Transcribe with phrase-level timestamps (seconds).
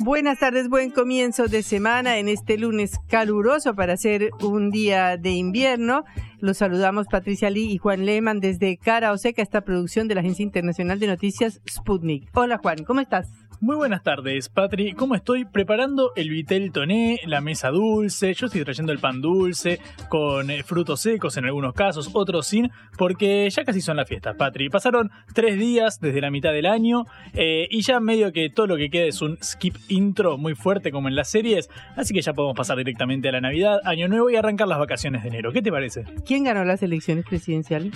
[0.00, 5.30] Buenas tardes, buen comienzo de semana en este lunes caluroso para ser un día de
[5.30, 6.04] invierno.
[6.38, 10.20] Los saludamos Patricia Lee y Juan Lehmann desde Cara o Seca, esta producción de la
[10.20, 12.30] Agencia Internacional de Noticias Sputnik.
[12.32, 13.47] Hola Juan, ¿cómo estás?
[13.60, 14.92] Muy buenas tardes, Patri.
[14.92, 15.44] ¿Cómo estoy?
[15.44, 18.32] Preparando el vitel toné, la mesa dulce.
[18.32, 22.70] Yo estoy trayendo el pan dulce con eh, frutos secos en algunos casos, otros sin,
[22.96, 24.68] porque ya casi son las fiestas, Patri.
[24.68, 28.76] Pasaron tres días desde la mitad del año eh, y ya medio que todo lo
[28.76, 32.34] que queda es un skip intro muy fuerte como en las series, así que ya
[32.34, 35.52] podemos pasar directamente a la Navidad, Año Nuevo y arrancar las vacaciones de enero.
[35.52, 36.04] ¿Qué te parece?
[36.24, 37.92] ¿Quién ganó las elecciones presidenciales?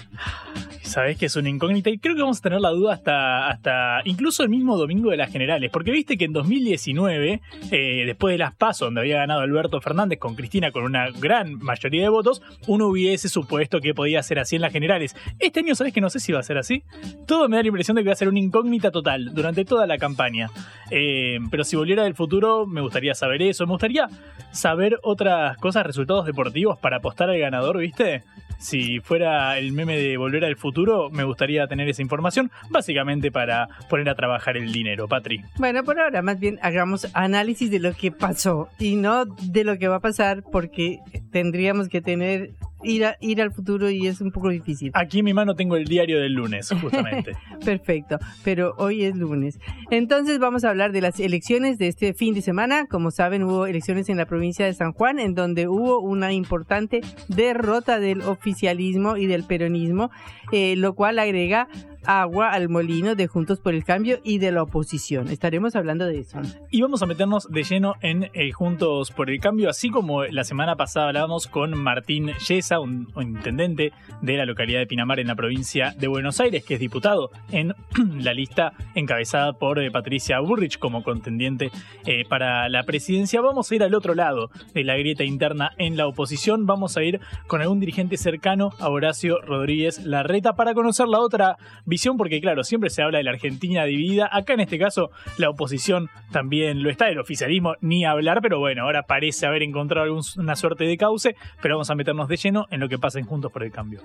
[0.83, 4.00] Sabes que es una incógnita y creo que vamos a tener la duda hasta, hasta
[4.05, 8.39] incluso el mismo domingo de la general porque viste que en 2019, eh, después de
[8.39, 12.42] las PASO, donde había ganado Alberto Fernández con Cristina con una gran mayoría de votos,
[12.67, 15.17] uno hubiese supuesto que podía ser así en las generales.
[15.39, 16.83] Este año, ¿sabes que no sé si va a ser así?
[17.27, 19.86] Todo me da la impresión de que va a ser una incógnita total durante toda
[19.86, 20.50] la campaña.
[20.91, 23.67] Eh, pero si volviera del futuro, me gustaría saber eso.
[23.67, 24.08] Me gustaría
[24.53, 28.23] saber otras cosas, resultados deportivos para apostar al ganador, ¿viste?
[28.62, 33.68] Si fuera el meme de volver al futuro, me gustaría tener esa información, básicamente para
[33.91, 35.42] poner a trabajar el dinero, Patri.
[35.58, 39.78] Bueno, por ahora más bien hagamos análisis de lo que pasó y no de lo
[39.78, 41.01] que va a pasar porque
[41.33, 42.51] tendríamos que tener
[42.83, 44.91] ir, a, ir al futuro y es un poco difícil.
[44.95, 47.33] Aquí en mi mano tengo el diario del lunes, justamente.
[47.65, 49.59] Perfecto, pero hoy es lunes.
[49.91, 52.87] Entonces vamos a hablar de las elecciones de este fin de semana.
[52.87, 57.01] Como saben, hubo elecciones en la provincia de San Juan, en donde hubo una importante
[57.29, 60.11] derrota del oficialismo y del peronismo,
[60.53, 61.69] eh, lo cual agrega
[62.05, 65.29] agua al molino de Juntos por el Cambio y de la oposición.
[65.29, 66.40] Estaremos hablando de eso.
[66.70, 70.45] Y vamos a meternos de lleno en eh, Juntos por el Cambio, así como la
[70.45, 75.35] semana pasada hablábamos con Martín Yesa, un, intendente de la localidad de Pinamar en la
[75.35, 77.74] provincia de Buenos Aires, que es diputado en
[78.19, 81.70] la lista encabezada por eh, Patricia Burrich como contendiente
[82.07, 83.40] eh, para la presidencia.
[83.40, 86.67] Vamos a ir al otro lado de la grieta interna en la oposición.
[86.67, 91.57] Vamos a ir con algún dirigente cercano a Horacio Rodríguez Larreta para conocer la otra
[91.92, 94.29] visión, porque claro, siempre se habla de la Argentina dividida.
[94.33, 98.85] Acá en este caso la oposición también lo está, el oficialismo ni hablar, pero bueno,
[98.85, 102.81] ahora parece haber encontrado alguna suerte de cauce, pero vamos a meternos de lleno en
[102.81, 104.01] lo que pasa en Juntos por el Cambio.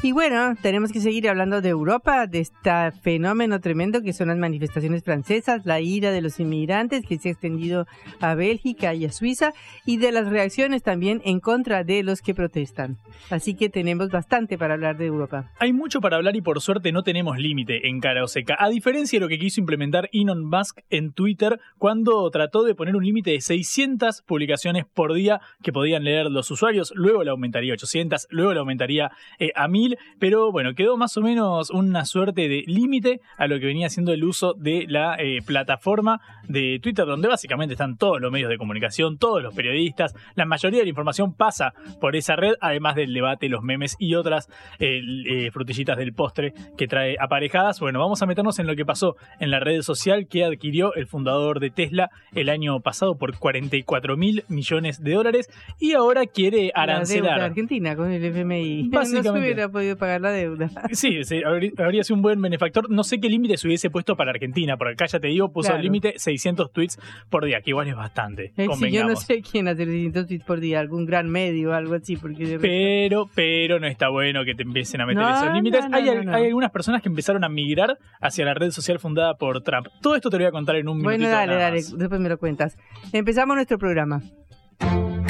[0.00, 4.36] Y bueno, tenemos que seguir hablando de Europa, de este fenómeno tremendo que son las
[4.36, 7.86] manifestaciones francesas, la ira de los inmigrantes que se ha extendido
[8.20, 9.52] a Bélgica y a Suiza,
[9.86, 12.98] y de las reacciones también en contra de los que protestan.
[13.30, 15.52] Así que tenemos bastante para hablar de Europa.
[15.60, 18.68] Hay mucho para hablar y por suerte no tenemos límite en cara o seca, a
[18.70, 23.04] diferencia de lo que quiso implementar Elon Musk en Twitter cuando trató de poner un
[23.04, 27.74] límite de 600 publicaciones por día que podían leer los usuarios, luego le aumentaría a
[27.74, 29.81] 800, luego le aumentaría eh, a 1000
[30.18, 34.12] pero bueno, quedó más o menos una suerte de límite a lo que venía siendo
[34.12, 38.58] el uso de la eh, plataforma de Twitter, donde básicamente están todos los medios de
[38.58, 43.12] comunicación, todos los periodistas, la mayoría de la información pasa por esa red, además del
[43.12, 44.48] debate, los memes y otras
[44.78, 47.80] eh, eh, frutillitas del postre que trae aparejadas.
[47.80, 51.06] Bueno, vamos a meternos en lo que pasó en la red social que adquirió el
[51.06, 56.72] fundador de Tesla el año pasado por 44 mil millones de dólares y ahora quiere
[56.74, 57.38] arancelar.
[57.38, 58.88] La Argentina con el FMI.
[58.92, 60.70] Básicamente podido pagar la deuda.
[60.92, 62.90] Sí, habría, sido un buen benefactor.
[62.90, 65.74] No sé qué límite se hubiese puesto para Argentina, porque acá ya te digo, puso
[65.74, 66.98] el límite 600 tweets
[67.30, 68.52] por día, que igual es bastante.
[68.56, 71.94] Eh, yo no sé quién hace 600 tweets por día, algún gran medio o algo
[71.94, 72.16] así.
[72.16, 75.84] Porque pero, pero no está bueno que te empiecen a meter esos límites.
[75.92, 79.88] hay, hay, algunas personas que empezaron a migrar hacia la red social fundada por Trump.
[80.00, 81.16] Todo esto te lo voy a contar en un minuto.
[81.16, 82.76] Bueno, dale, dale, después me lo cuentas.
[83.12, 84.22] Empezamos nuestro programa.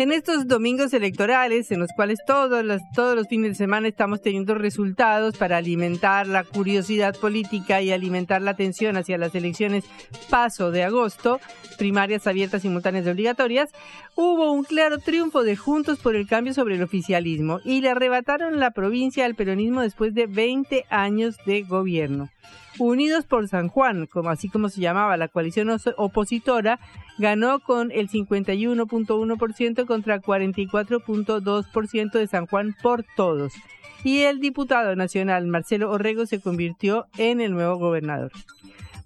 [0.00, 4.22] En estos domingos electorales, en los cuales todos los, todos los fines de semana estamos
[4.22, 9.84] teniendo resultados para alimentar la curiosidad política y alimentar la atención hacia las elecciones
[10.30, 11.38] paso de agosto,
[11.76, 13.68] primarias abiertas, simultáneas y obligatorias,
[14.14, 18.58] hubo un claro triunfo de Juntos por el Cambio sobre el oficialismo y le arrebataron
[18.58, 22.30] la provincia al peronismo después de 20 años de gobierno.
[22.78, 26.78] Unidos por San Juan, como así como se llamaba la coalición opositora,
[27.18, 33.52] ganó con el 51.1% contra 44.2% de San Juan por todos.
[34.02, 38.32] Y el diputado nacional Marcelo Orrego se convirtió en el nuevo gobernador.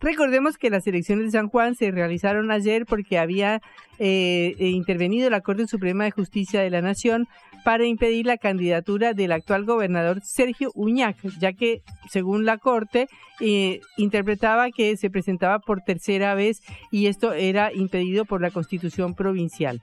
[0.00, 3.62] Recordemos que las elecciones de San Juan se realizaron ayer porque había
[3.98, 7.26] eh, intervenido la Corte Suprema de Justicia de la Nación
[7.64, 13.08] para impedir la candidatura del actual gobernador Sergio Uñac, ya que, según la Corte,
[13.40, 19.14] eh, interpretaba que se presentaba por tercera vez y esto era impedido por la Constitución
[19.14, 19.80] provincial.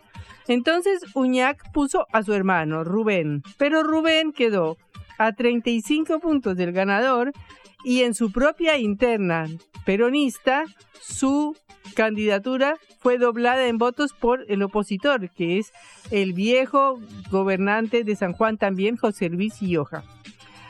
[0.48, 4.78] Entonces Uñac puso a su hermano Rubén, pero Rubén quedó
[5.18, 7.32] a 35 puntos del ganador
[7.84, 9.48] y en su propia interna
[9.86, 10.66] peronista,
[11.00, 11.56] su
[11.96, 15.74] candidatura fue doblada en votos por el opositor, que es
[16.12, 17.00] el viejo
[17.30, 20.04] gobernante de San Juan también, José Luis Ioja.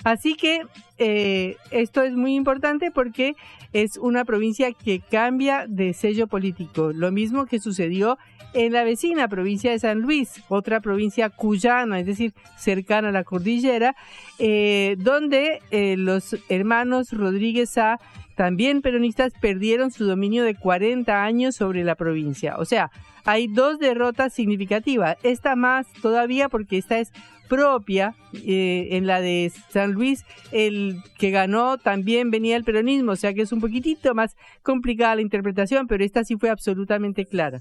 [0.04, 0.63] Así que
[0.98, 3.36] eh, esto es muy importante porque
[3.72, 6.92] es una provincia que cambia de sello político.
[6.92, 8.18] Lo mismo que sucedió
[8.53, 13.24] en la vecina provincia de San Luis, otra provincia cuyana, es decir, cercana a la
[13.24, 13.95] cordillera,
[14.39, 18.00] eh, donde eh, los hermanos Rodríguez A
[18.36, 22.56] también peronistas perdieron su dominio de 40 años sobre la provincia.
[22.57, 22.92] O sea,
[23.24, 25.18] hay dos derrotas significativas.
[25.24, 27.12] Esta más todavía porque esta es
[27.51, 28.15] propia.
[28.45, 33.33] Eh, en la de San Luis, el que ganó también venía el peronismo, o sea
[33.33, 37.59] que es un poquitito más complicada la interpretación, pero esta sí fue absolutamente clara.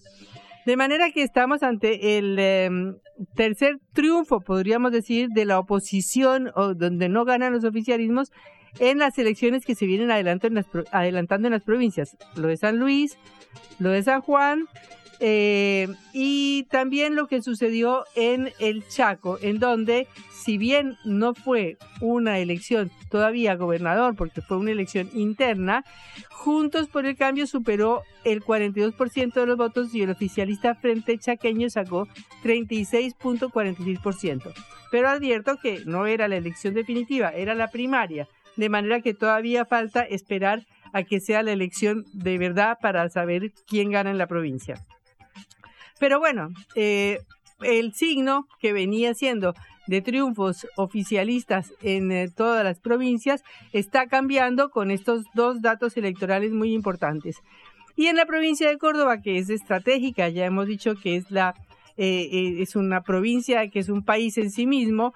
[0.66, 2.96] De manera que estamos ante el em,
[3.34, 8.30] tercer triunfo, podríamos decir, de la oposición, o donde no ganan los oficialismos,
[8.78, 12.16] en las elecciones que se vienen adelantando en las provincias.
[12.36, 13.18] Lo de San Luis,
[13.78, 14.66] lo de San Juan
[15.20, 21.76] eh, y también lo que sucedió en el Chaco, en donde, si bien no fue
[22.00, 25.84] una elección todavía gobernador, porque fue una elección interna,
[26.40, 31.68] Juntos por el Cambio superó el 42% de los votos y el oficialista Frente Chaqueño
[31.68, 32.08] sacó
[32.42, 34.50] 36.46%.
[34.90, 38.26] Pero advierto que no era la elección definitiva, era la primaria
[38.56, 43.52] de manera que todavía falta esperar a que sea la elección de verdad para saber
[43.66, 44.82] quién gana en la provincia.
[46.00, 47.20] Pero bueno, eh,
[47.60, 49.54] el signo que venía siendo
[49.86, 56.52] de triunfos oficialistas en eh, todas las provincias está cambiando con estos dos datos electorales
[56.52, 57.36] muy importantes.
[57.96, 61.54] Y en la provincia de Córdoba, que es estratégica, ya hemos dicho que es la
[61.98, 65.12] eh, una provincia que es un país en sí mismo,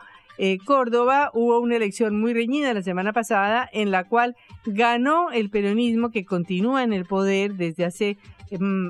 [0.67, 4.35] Córdoba hubo una elección muy reñida la semana pasada en la cual
[4.67, 8.19] ganó el peronismo que continúa en el poder desde hace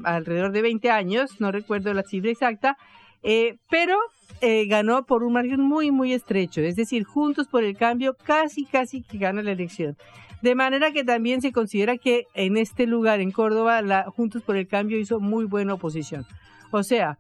[0.05, 2.77] alrededor de 20 años, no recuerdo la cifra exacta,
[3.23, 3.97] eh, pero
[4.41, 8.65] eh, ganó por un margen muy, muy estrecho, es decir, Juntos por el Cambio casi,
[8.67, 9.97] casi que gana la elección.
[10.43, 14.69] De manera que también se considera que en este lugar, en Córdoba, Juntos por el
[14.69, 16.27] Cambio hizo muy buena oposición.
[16.71, 17.17] O sea,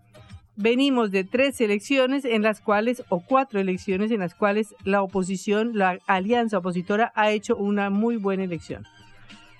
[0.57, 5.71] venimos de tres elecciones en las cuales, o cuatro elecciones en las cuales la oposición,
[5.75, 8.85] la alianza opositora ha hecho una muy buena elección.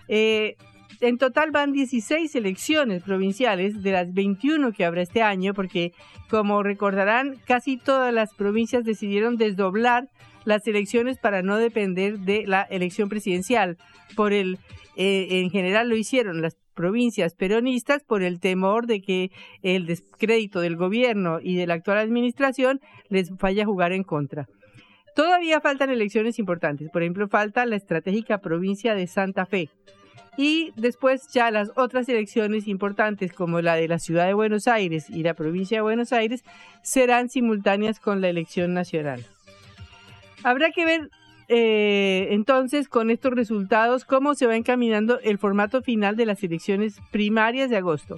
[0.09, 0.57] Eh,
[1.01, 5.93] en total van 16 elecciones provinciales de las 21 que habrá este año, porque
[6.31, 10.09] como recordarán, casi todas las provincias decidieron desdoblar
[10.45, 13.77] las elecciones para no depender de la elección presidencial.
[14.17, 14.59] Por el,
[14.97, 19.31] eh, en general lo hicieron las provincias peronistas por el temor de que
[19.63, 24.47] el descrédito del gobierno y de la actual administración les vaya a jugar en contra.
[25.15, 29.71] Todavía faltan elecciones importantes, por ejemplo, falta la estratégica provincia de Santa Fe.
[30.37, 35.09] Y después ya las otras elecciones importantes como la de la ciudad de Buenos Aires
[35.09, 36.45] y la provincia de Buenos Aires
[36.83, 39.25] serán simultáneas con la elección nacional.
[40.43, 41.11] Habrá que ver
[41.49, 46.97] eh, entonces, con estos resultados, ¿cómo se va encaminando el formato final de las elecciones
[47.11, 48.17] primarias de agosto?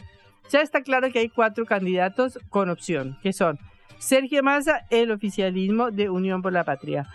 [0.50, 3.58] Ya está claro que hay cuatro candidatos con opción, que son
[3.98, 7.08] Sergio Massa, el oficialismo de Unión por la Patria.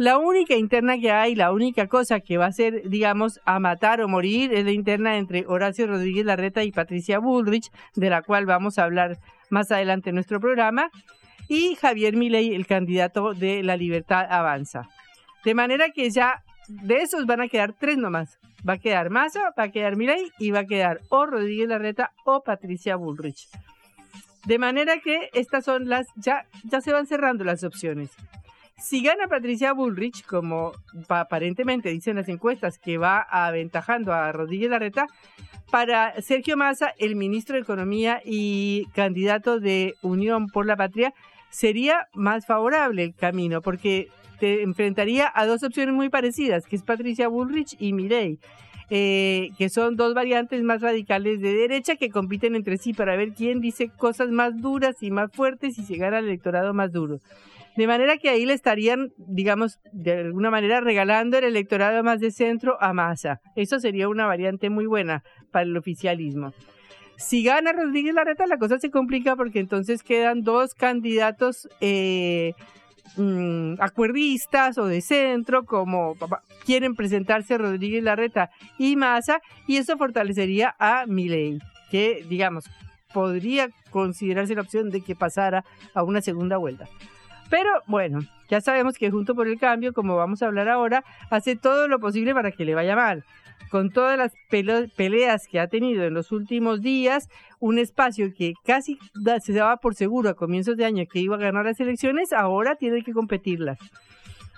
[0.00, 4.00] La única interna que hay, la única cosa que va a ser, digamos, a matar
[4.00, 8.46] o morir es la interna entre Horacio Rodríguez Larreta y Patricia Bullrich, de la cual
[8.46, 9.18] vamos a hablar
[9.50, 10.88] más adelante en nuestro programa,
[11.48, 14.88] y Javier Milei, el candidato de La Libertad Avanza.
[15.44, 18.38] De manera que ya de esos van a quedar tres nomás.
[18.66, 22.12] Va a quedar Massa, va a quedar Milei y va a quedar o Rodríguez Larreta
[22.24, 23.50] o Patricia Bullrich.
[24.46, 28.12] De manera que estas son las, ya, ya se van cerrando las opciones.
[28.80, 30.72] Si gana Patricia Bullrich, como
[31.08, 35.06] aparentemente dicen las encuestas, que va aventajando a Rodríguez Larreta,
[35.70, 41.12] para Sergio Massa, el ministro de Economía y candidato de Unión por la Patria,
[41.50, 44.08] sería más favorable el camino, porque
[44.38, 48.38] te enfrentaría a dos opciones muy parecidas, que es Patricia Bullrich y Milei.
[48.92, 53.34] Eh, que son dos variantes más radicales de derecha que compiten entre sí para ver
[53.34, 57.20] quién dice cosas más duras y más fuertes y llegar al electorado más duro.
[57.76, 62.30] De manera que ahí le estarían, digamos, de alguna manera regalando el electorado más de
[62.30, 63.40] centro a Massa.
[63.56, 65.22] Eso sería una variante muy buena
[65.52, 66.52] para el oficialismo.
[67.16, 72.54] Si gana Rodríguez Larreta, la cosa se complica porque entonces quedan dos candidatos eh,
[73.16, 76.16] mm, acuerdistas o de centro, como
[76.64, 81.58] quieren presentarse Rodríguez Larreta y Massa, y eso fortalecería a Milei,
[81.90, 82.64] que, digamos,
[83.12, 86.88] podría considerarse la opción de que pasara a una segunda vuelta.
[87.50, 91.56] Pero bueno, ya sabemos que Junto por el Cambio, como vamos a hablar ahora, hace
[91.56, 93.24] todo lo posible para que le vaya mal.
[93.70, 94.32] Con todas las
[94.96, 97.28] peleas que ha tenido en los últimos días,
[97.58, 98.98] un espacio que casi
[99.42, 102.76] se daba por seguro a comienzos de año que iba a ganar las elecciones, ahora
[102.76, 103.78] tiene que competirlas.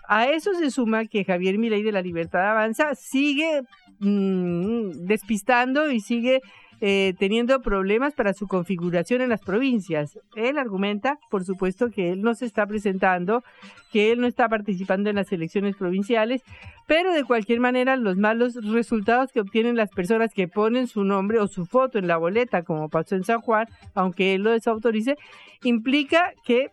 [0.08, 3.62] A eso se suma que Javier Milei de la Libertad Avanza sigue
[4.00, 6.40] mm, despistando y sigue
[6.84, 10.18] eh, teniendo problemas para su configuración en las provincias.
[10.34, 13.44] Él argumenta, por supuesto, que él no se está presentando,
[13.92, 16.42] que él no está participando en las elecciones provinciales,
[16.88, 21.38] pero de cualquier manera los malos resultados que obtienen las personas que ponen su nombre
[21.38, 25.14] o su foto en la boleta, como pasó en San Juan, aunque él lo desautorice,
[25.62, 26.72] implica que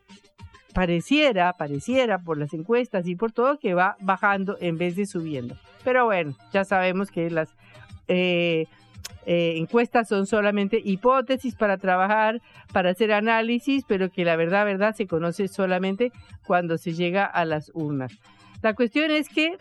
[0.73, 5.55] pareciera, pareciera por las encuestas y por todo que va bajando en vez de subiendo.
[5.83, 7.55] Pero bueno, ya sabemos que las
[8.07, 8.65] eh,
[9.31, 12.41] eh, encuestas son solamente hipótesis para trabajar,
[12.73, 16.11] para hacer análisis, pero que la verdad, verdad, se conoce solamente
[16.47, 18.11] cuando se llega a las urnas.
[18.63, 19.55] La cuestión es que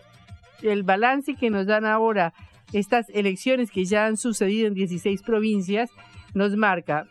[0.63, 2.33] el balance que nos dan ahora
[2.73, 5.91] estas elecciones que ya han sucedido en 16 provincias
[6.33, 7.05] nos marca,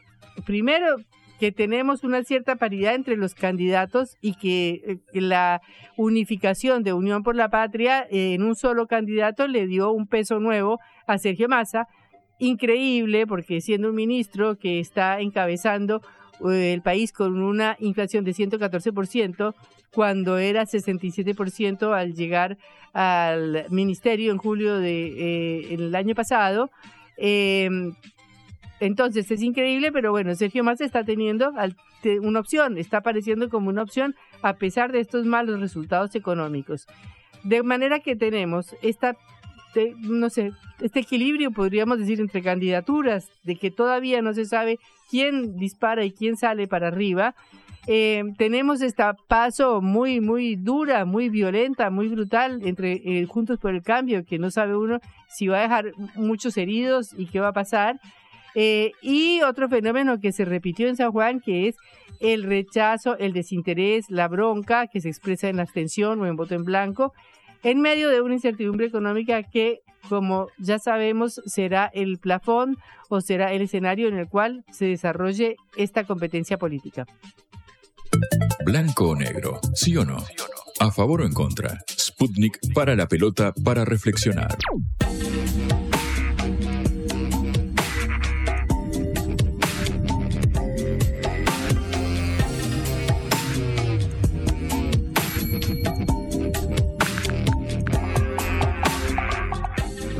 [0.44, 0.98] primero,
[1.40, 5.62] que tenemos una cierta paridad entre los candidatos y que, eh, la
[5.96, 10.40] unificación de Unión por la Patria eh, en un solo candidato le dio un peso
[10.40, 11.88] nuevo a Sergio Massa,
[12.40, 16.02] increíble porque siendo un ministro que está encabezando
[16.50, 19.56] eh, el país con una inflación de 114%,
[19.94, 22.58] cuando era 67% al llegar
[22.94, 26.70] al ministerio en julio del de, año pasado.
[27.18, 27.94] Em,
[28.80, 31.52] entonces es increíble, pero bueno, Sergio Massa está teniendo
[32.22, 36.86] una opción, está apareciendo como una opción a pesar de estos malos resultados económicos.
[37.44, 39.16] De manera que tenemos esta
[39.78, 44.80] este, no sé, este equilibrio, podríamos decir, entre candidaturas, de que todavía no se sabe
[45.10, 47.36] quién dispara y quién sale para arriba.
[47.86, 53.74] Eh, tenemos esta paso muy, muy dura, muy violenta, muy brutal entre eh, Juntos por
[53.74, 57.50] el Cambio, que no sabe uno si va a dejar muchos heridos y qué va
[57.50, 58.00] a pasar.
[58.56, 61.76] Eh, y otro fenómeno que se repitió en San Juan, que es
[62.20, 66.56] el rechazo, el desinterés, la bronca que se expresa en la abstención o en voto
[66.56, 67.14] en blanco,
[67.64, 72.78] en medio de una incertidumbre económica que, como ya sabemos, será el plafón
[73.10, 77.06] o será el escenario en el cual se desarrolle esta competencia política.
[78.66, 80.18] Blanco o negro, sí o no.
[80.80, 81.80] A favor o en contra.
[81.90, 84.58] Sputnik para la pelota para reflexionar.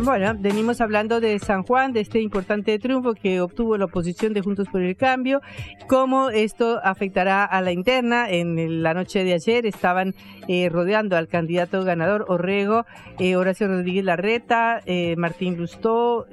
[0.08, 4.40] Bueno, venimos hablando de San Juan, de este importante triunfo que obtuvo la oposición de
[4.40, 5.42] Juntos por el Cambio,
[5.90, 8.30] cómo esto afectará a la interna.
[8.30, 10.16] En la noche de ayer estaban
[10.48, 12.86] eh, rodeando al candidato ganador Orrego,
[13.20, 16.26] eh, Horacio Rodríguez Larreta, eh, Martín Lustó,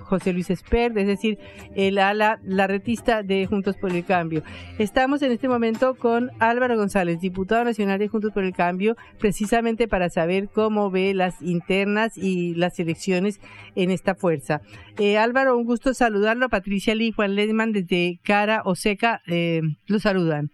[0.00, 1.38] José Luis Espert, es decir,
[1.74, 4.42] el ala larretista de Juntos por el Cambio.
[4.78, 9.88] Estamos en este momento con Álvaro González, diputado nacional de Juntos por el Cambio, precisamente
[9.88, 14.60] para saber cómo ve las internas y las elecciones en esta fuerza.
[14.98, 16.48] Eh, Álvaro, un gusto saludarlo.
[16.48, 20.50] Patricia Lee, Juan Ledman desde Cara o Seca, eh, lo saludan.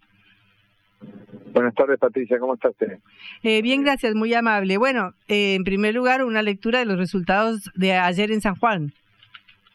[1.52, 2.98] Buenas tardes, Patricia, ¿cómo está usted?
[3.42, 4.78] Eh, bien, gracias, muy amable.
[4.78, 8.92] Bueno, en primer lugar, una lectura de los resultados de ayer en San Juan.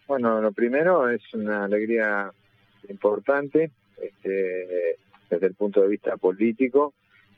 [0.08, 2.32] Bueno, lo primero es una alegría
[2.90, 4.98] importante este,
[5.30, 6.94] desde el punto de vista político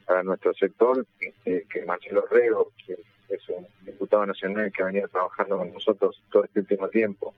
[0.06, 2.98] para nuestro sector, este, que Marcelo Rego, que
[3.30, 7.34] es un diputado nacional que ha venido trabajando con nosotros todo este último tiempo,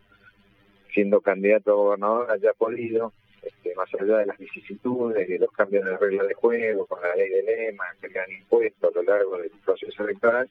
[0.94, 5.86] siendo candidato a gobernador, haya podido este, más allá de las vicisitudes y los cambios
[5.86, 9.04] de reglas de juego con la ley de lema, que le han impuesto a lo
[9.04, 10.50] largo del proceso electoral,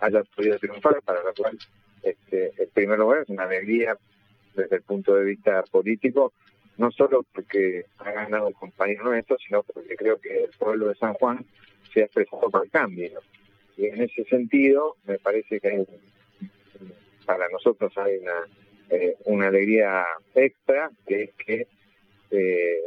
[0.00, 1.56] haya podido triunfar, para lo cual,
[2.02, 3.96] este, en primer lugar, es una alegría
[4.54, 6.32] desde el punto de vista político,
[6.76, 10.96] no solo porque ha ganado el compañero nuestro, sino porque creo que el pueblo de
[10.96, 11.44] San Juan
[11.92, 13.20] se ha expresado por el cambio.
[13.76, 15.84] Y en ese sentido, me parece que
[17.26, 18.48] para nosotros hay una,
[18.90, 20.04] eh, una alegría
[20.34, 21.66] extra, que es que
[22.30, 22.80] eh,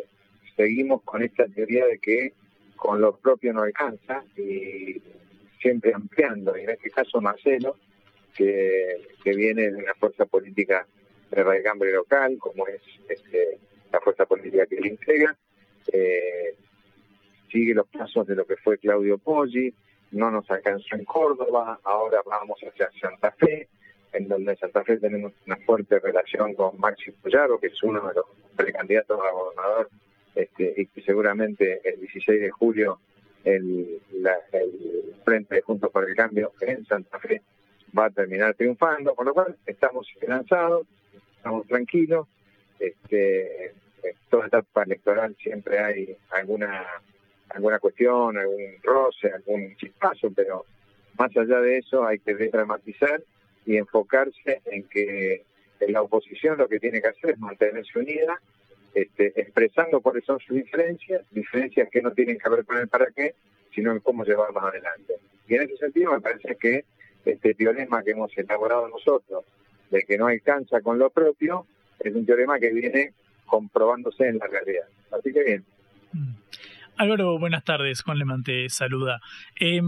[0.55, 2.33] seguimos con esta teoría de que
[2.75, 5.01] con lo propio no alcanza y
[5.61, 6.57] siempre ampliando.
[6.57, 7.75] Y en este caso Marcelo,
[8.35, 10.87] que, viene de una fuerza política
[11.31, 13.57] de recambio local, como es este,
[13.91, 15.35] la fuerza política que le entrega,
[15.91, 16.55] eh,
[17.51, 19.73] sigue los pasos de lo que fue Claudio Poggi,
[20.11, 23.67] no nos alcanzó en Córdoba, ahora vamos hacia Santa Fe,
[24.13, 28.07] en donde en Santa Fe tenemos una fuerte relación con Maxi Pollaro, que es uno
[28.07, 29.89] de los precandidatos a gobernador,
[30.35, 32.99] este, y que seguramente el 16 de julio
[33.43, 34.01] el,
[34.51, 37.41] el Frente Juntos por el Cambio en Santa Fe
[37.97, 40.85] va a terminar triunfando, con lo cual estamos esperanzados,
[41.37, 42.27] estamos tranquilos,
[42.79, 43.67] este,
[44.03, 46.85] en toda etapa electoral siempre hay alguna
[47.49, 50.65] alguna cuestión, algún roce, algún chispazo, pero
[51.17, 53.21] más allá de eso hay que desdramatizar
[53.65, 55.43] y enfocarse en que
[55.87, 58.39] la oposición lo que tiene que hacer es mantenerse unida,
[58.93, 63.07] este, expresando cuáles son sus diferencias, diferencias que no tienen que ver con el para
[63.11, 63.35] qué,
[63.73, 65.15] sino en cómo llevarlas adelante.
[65.47, 66.85] Y en ese sentido me parece que
[67.25, 69.45] este teorema que hemos elaborado nosotros,
[69.91, 71.65] de que no alcanza con lo propio,
[71.99, 73.13] es un teorema que viene
[73.45, 74.87] comprobándose en la realidad.
[75.11, 75.65] Así que bien.
[76.13, 76.33] Mm.
[76.97, 78.01] Álvaro, buenas tardes.
[78.01, 79.21] Juan Leman te saluda.
[79.59, 79.81] Eh,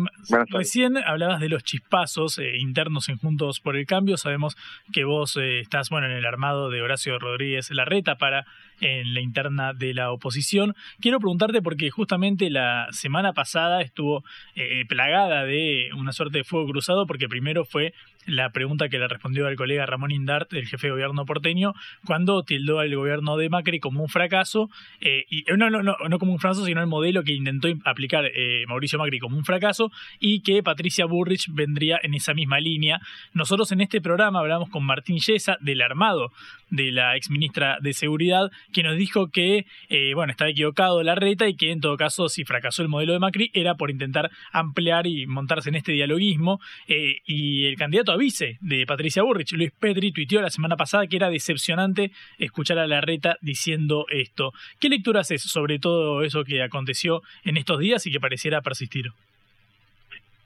[0.50, 4.16] recién hablabas de los chispazos eh, internos en Juntos por el Cambio.
[4.16, 4.56] Sabemos
[4.94, 8.46] que vos eh, estás bueno en el armado de Horacio Rodríguez Larreta para
[8.82, 10.76] en la interna de la oposición.
[11.00, 14.24] Quiero preguntarte porque justamente la semana pasada estuvo
[14.56, 17.94] eh, plagada de una suerte de fuego cruzado porque primero fue
[18.30, 21.74] la pregunta que le respondió al colega Ramón Indart, el jefe de gobierno porteño,
[22.06, 24.70] cuando tildó al gobierno de Macri como un fracaso,
[25.02, 28.26] eh, y, no, no, no, no como un fracaso, sino el modelo que intentó aplicar
[28.26, 33.00] eh, Mauricio Macri como un fracaso, y que Patricia Burrich vendría en esa misma línea.
[33.34, 36.32] Nosotros en este programa hablamos con Martín Yesa, del armado
[36.70, 41.16] de la ex ministra de Seguridad, que nos dijo que, eh, bueno, estaba equivocado la
[41.16, 44.30] reta y que en todo caso, si fracasó el modelo de Macri, era por intentar
[44.52, 46.60] ampliar y montarse en este dialoguismo.
[46.88, 51.08] Eh, y el candidato a vice de Patricia Burrich, Luis Petri, tuiteó la semana pasada
[51.08, 54.52] que era decepcionante escuchar a la reta diciendo esto.
[54.80, 59.08] ¿Qué lectura haces sobre todo eso que aconteció en estos días y que pareciera persistir?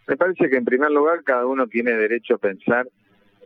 [0.07, 2.87] Me parece que en primer lugar cada uno tiene derecho a pensar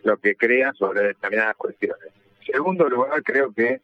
[0.03, 2.09] lo que crea sobre determinadas cuestiones.
[2.41, 3.81] En segundo lugar, creo que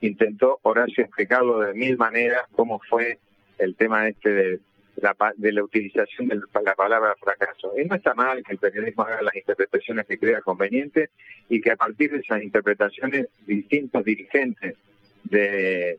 [0.00, 3.18] intentó Horacio explicarlo de mil maneras cómo fue
[3.58, 4.60] el tema este de
[4.96, 7.72] la, de la utilización de la palabra fracaso.
[7.78, 11.10] Y no está mal que el periodismo haga las interpretaciones que crea conveniente
[11.48, 14.76] y que a partir de esas interpretaciones distintos dirigentes
[15.24, 15.98] de,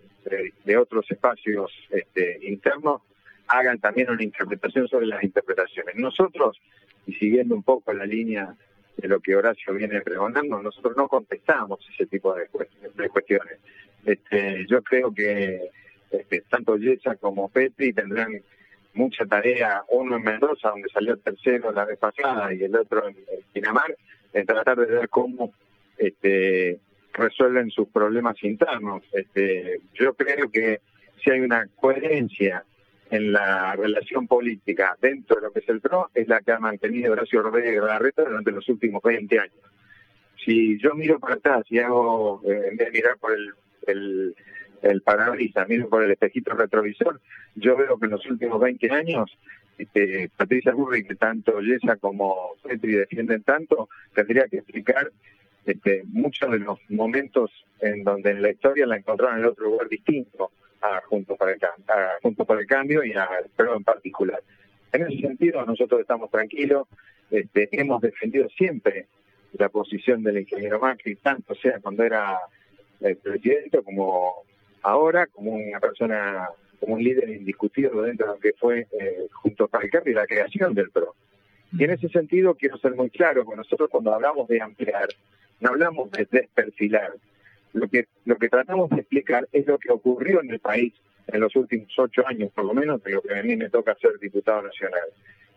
[0.66, 3.02] de, otros espacios este, internos
[3.48, 5.96] hagan también una interpretación sobre las interpretaciones.
[5.96, 6.62] Nosotros,
[7.08, 8.56] y siguiendo un poco la línea
[8.98, 12.48] de lo que Horacio viene pregonando, nosotros no contestamos ese tipo de,
[13.10, 13.58] cuestiones.
[14.06, 15.70] Este, yo creo que
[16.12, 18.42] este, tanto Yesa como Petri tendrán
[18.94, 23.16] mucha tarea, uno en Mendoza, donde salió tercero la vez pasada, y el otro en,
[23.52, 23.96] Pinamar,
[24.34, 25.54] en tratar de ver cómo
[25.98, 26.80] este,
[27.14, 29.04] resuelven sus problemas internos.
[29.12, 30.82] Este, yo creo que
[31.24, 32.64] si hay una coherencia
[33.10, 36.60] en la relación política dentro de lo que es el PRO, es la que ha
[36.60, 39.56] mantenido Horacio Rodríguez Larreta durante los últimos 20 años.
[40.44, 43.54] Si yo miro para atrás y hago, eh, en vez de mirar por el,
[43.88, 44.36] el
[44.84, 47.20] el parabrisas, miro por el espejito retrovisor,
[47.56, 49.38] yo veo que en los últimos 20 años
[49.78, 55.12] este, Patricia Burri, que tanto Yesa como Petri defienden tanto, tendría que explicar
[55.66, 59.88] este, muchos de los momentos en donde en la historia la encontraron en otro lugar
[59.88, 61.60] distinto a Juntos para el,
[62.22, 64.42] Junto para el Cambio y a pero en particular.
[64.92, 66.88] En ese sentido, nosotros estamos tranquilos,
[67.32, 69.08] este, hemos defendido siempre
[69.54, 72.38] la posición del ingeniero Macri, tanto sea cuando era
[73.00, 74.44] el presidente como
[74.84, 79.68] ahora como una persona, como un líder indiscutido dentro de lo que fue eh, junto
[79.68, 81.16] cambio y la creación del PRO.
[81.76, 85.08] Y en ese sentido quiero ser muy claro, con nosotros cuando hablamos de ampliar,
[85.60, 87.14] no hablamos de desperfilar.
[87.74, 90.94] Lo que, lo que tratamos de explicar es lo que ocurrió en el país
[91.28, 93.96] en los últimos ocho años, por lo menos, de lo que a mí me toca
[93.96, 95.10] ser diputado nacional.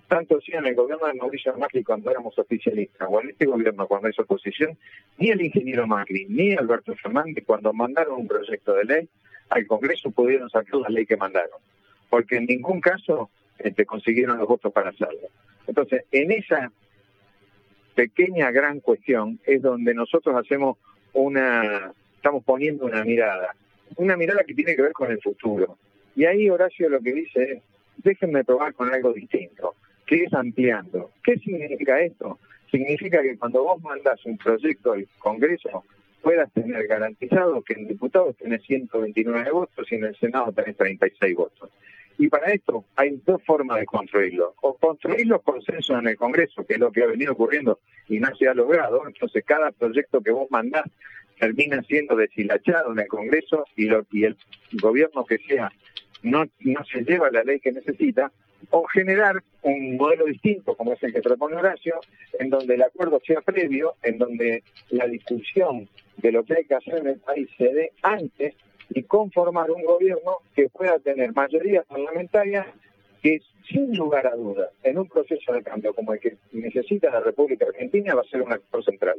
[0.09, 3.89] Tanto si en el gobierno de Mauricio Macri cuando éramos oficialistas, o en este gobierno
[3.89, 4.79] cuando es oposición,
[5.19, 9.09] ni el ingeniero Macri, ni Alberto Fernández cuando mandaron un proyecto de ley,
[9.49, 11.59] al Congreso pudieron sacar la ley que mandaron,
[12.09, 15.29] porque en ningún caso este, consiguieron los votos para hacerlo.
[15.67, 16.71] Entonces, en esa
[17.95, 20.77] pequeña gran cuestión es donde nosotros hacemos
[21.15, 23.57] una, estamos poniendo una mirada,
[23.97, 25.79] una mirada que tiene que ver con el futuro.
[26.15, 27.63] Y ahí Horacio lo que dice es,
[27.97, 29.75] déjenme probar con algo distinto,
[30.07, 31.11] que es ampliando.
[31.23, 32.39] ¿Qué significa esto?
[32.71, 35.85] Significa que cuando vos mandas un proyecto al Congreso,
[36.23, 41.37] puedas tener garantizado que en diputados tenés 129 votos y en el Senado tenés 36
[41.37, 41.71] votos.
[42.19, 44.55] Y para esto hay dos formas de construirlo.
[44.63, 48.19] O construir los consensos en el Congreso, que es lo que ha venido ocurriendo y
[48.19, 49.07] no se ha logrado.
[49.07, 50.87] Entonces cada proyecto que vos mandás
[51.39, 54.37] termina siendo deshilachado en el Congreso y, lo, y el
[54.73, 55.71] gobierno que sea
[56.23, 58.33] no, no se lleva la ley que necesita.
[58.71, 62.01] O generar un modelo distinto, como es el que propone Horacio,
[62.39, 66.75] en donde el acuerdo sea previo, en donde la discusión de lo que hay que
[66.75, 68.55] hacer en el país se dé antes
[68.91, 72.67] y conformar un gobierno que pueda tener mayoría parlamentaria
[73.23, 77.21] que sin lugar a dudas en un proceso de cambio como el que necesita la
[77.21, 79.17] República Argentina va a ser un actor central.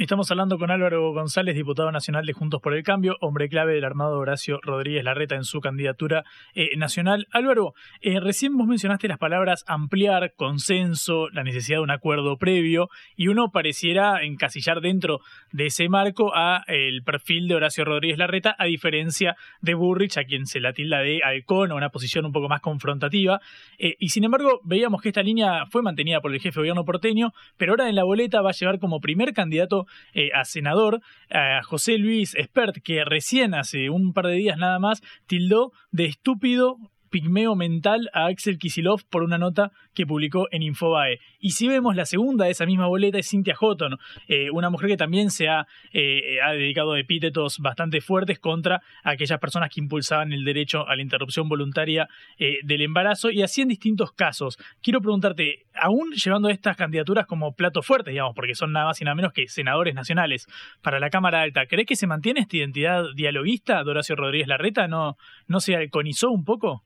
[0.00, 3.84] Estamos hablando con Álvaro González, diputado nacional de Juntos por el Cambio, hombre clave del
[3.84, 7.28] armado Horacio Rodríguez Larreta en su candidatura eh, nacional.
[7.32, 12.88] Álvaro, eh, recién vos mencionaste las palabras ampliar, consenso, la necesidad de un acuerdo previo,
[13.14, 15.20] y uno pareciera encasillar dentro
[15.52, 20.24] de ese marco a el perfil de Horacio Rodríguez Larreta, a diferencia de Burrich, a
[20.24, 23.42] quien se la tilda de halcón o una posición un poco más confrontativa.
[23.78, 26.86] Eh, y sin embargo, veíamos que esta línea fue mantenida por el jefe de gobierno
[26.86, 31.00] porteño, pero ahora en la boleta va a llevar como primer candidato eh, a senador,
[31.30, 36.06] a José Luis Espert, que recién hace un par de días nada más tildó de
[36.06, 36.78] estúpido
[37.10, 41.18] pigmeo mental a Axel Kisilov por una nota que publicó en Infobae.
[41.38, 44.88] Y si vemos la segunda de esa misma boleta es Cynthia Houghton, eh, una mujer
[44.88, 50.32] que también se ha, eh, ha dedicado epítetos bastante fuertes contra aquellas personas que impulsaban
[50.32, 54.58] el derecho a la interrupción voluntaria eh, del embarazo y así en distintos casos.
[54.82, 59.04] Quiero preguntarte, aún llevando estas candidaturas como plato fuerte, digamos, porque son nada más y
[59.04, 60.46] nada menos que senadores nacionales
[60.82, 64.88] para la Cámara Alta, ¿crees que se mantiene esta identidad dialoguista de Horacio Rodríguez Larreta?
[64.88, 65.16] ¿No,
[65.48, 66.84] no se alconizó un poco?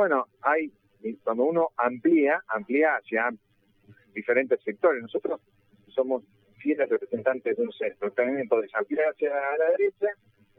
[0.00, 0.72] Bueno, hay,
[1.22, 3.28] cuando uno amplía, amplía hacia
[4.14, 5.02] diferentes sectores.
[5.02, 5.42] Nosotros
[5.88, 6.24] somos
[6.56, 8.10] fieles representantes de un centro.
[8.12, 10.06] También podés ampliar hacia la derecha,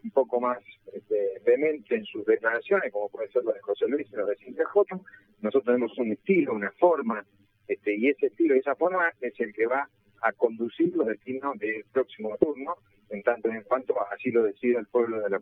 [0.03, 0.59] un poco más
[0.93, 4.35] este, vehemente en sus declaraciones, como puede ser lo de José Luis y lo de
[4.35, 4.99] Cintia J.
[5.39, 7.25] Nosotros tenemos un estilo, una forma,
[7.67, 9.89] este, y ese estilo y esa forma es el que va
[10.21, 12.75] a conducir los destinos del próximo turno,
[13.09, 15.41] en tanto en cuanto así lo decide el pueblo de la,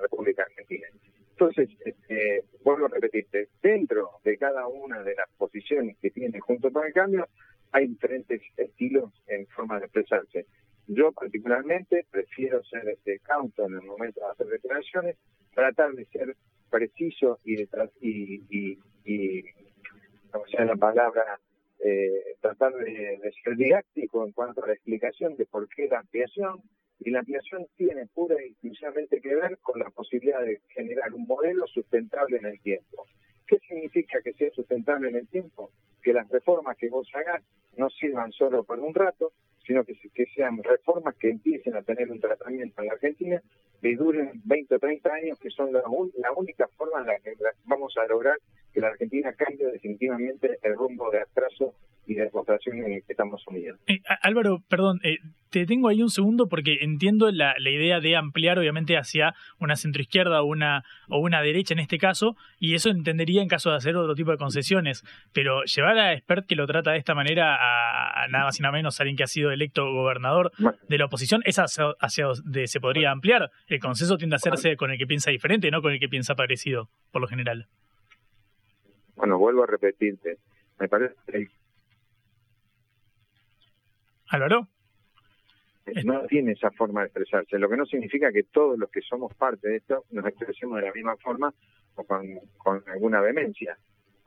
[0.00, 0.86] República Argentina.
[1.30, 6.72] Entonces, este, vuelvo a repetirte, dentro de cada una de las posiciones que tiene junto
[6.72, 7.28] con el cambio,
[7.72, 10.46] hay diferentes estilos en forma de expresarse.
[10.86, 15.16] Yo particularmente prefiero ser este cauto en el momento de hacer declaraciones,
[15.54, 16.36] tratar de ser
[16.70, 17.68] preciso y, de
[18.00, 19.44] y, y, y
[20.50, 21.38] sea la palabra,
[21.84, 26.00] eh, tratar de, de, ser didáctico en cuanto a la explicación de por qué la
[26.00, 26.62] ampliación,
[27.00, 31.26] y la ampliación tiene pura y exclusivamente que ver con la posibilidad de generar un
[31.26, 33.06] modelo sustentable en el tiempo.
[33.46, 35.70] ¿Qué significa que sea sustentable en el tiempo?
[36.02, 37.42] Que las reformas que vos hagas
[37.76, 39.32] no sirvan solo por un rato,
[39.68, 39.94] sino que,
[40.34, 43.42] sean reformas que empiecen a tener un tratamiento en la Argentina
[43.82, 47.34] que duren 20 o 30 años, que son la, la única forma en la que
[47.66, 48.38] vamos a lograr
[48.72, 51.74] que la Argentina cambie definitivamente el rumbo de atraso
[52.08, 53.78] y de demostración en el que estamos unidos.
[53.86, 55.18] Eh, Álvaro, perdón, eh,
[55.50, 59.76] te tengo ahí un segundo porque entiendo la, la, idea de ampliar obviamente hacia una
[59.76, 63.76] centroizquierda o una, o una derecha en este caso, y eso entendería en caso de
[63.76, 67.56] hacer otro tipo de concesiones, pero llevar a Expert que lo trata de esta manera
[67.56, 70.50] a, nada más y nada menos alguien que ha sido electo gobernador
[70.88, 73.50] de la oposición, es hacia, hacia donde se podría ampliar.
[73.66, 76.34] El consenso tiende a hacerse con el que piensa diferente, no con el que piensa
[76.34, 77.66] parecido, por lo general.
[79.16, 80.38] Bueno, vuelvo a repetirte.
[80.78, 81.48] Me parece que
[84.30, 84.68] Álvaro.
[86.04, 89.34] No tiene esa forma de expresarse, lo que no significa que todos los que somos
[89.34, 91.54] parte de esto nos expresemos de la misma forma
[91.94, 92.26] o con,
[92.58, 93.78] con alguna vehemencia.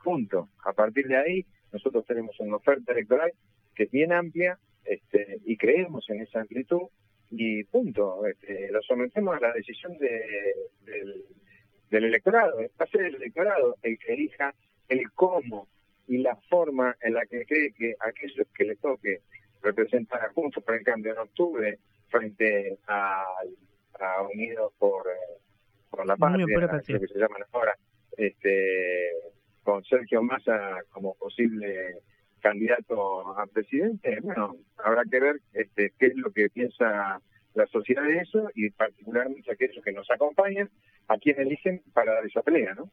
[0.02, 0.48] Punto.
[0.64, 3.32] A partir de ahí, nosotros tenemos una oferta electoral
[3.74, 6.88] que es bien amplia este, y creemos en esa amplitud
[7.30, 8.26] y punto.
[8.26, 10.20] Este, lo sometemos a la decisión de,
[10.84, 11.24] del,
[11.90, 12.58] del electorado.
[12.58, 14.52] Va a ser el electorado el que elija
[14.88, 15.68] el cómo
[16.08, 19.20] y la forma en la que cree que aquellos que le toque
[19.62, 23.24] representar a Juntos por el Cambio en octubre frente a,
[24.00, 25.40] a Unidos por, eh,
[25.90, 27.76] por la Patria, que se llaman ahora,
[28.16, 29.10] este,
[29.62, 32.00] con Sergio Massa como posible
[32.40, 37.20] candidato a presidente, bueno, habrá que ver este, qué es lo que piensa
[37.54, 40.68] la sociedad de eso y particularmente aquellos que nos acompañan,
[41.08, 42.90] a quien eligen para dar esa pelea, ¿no?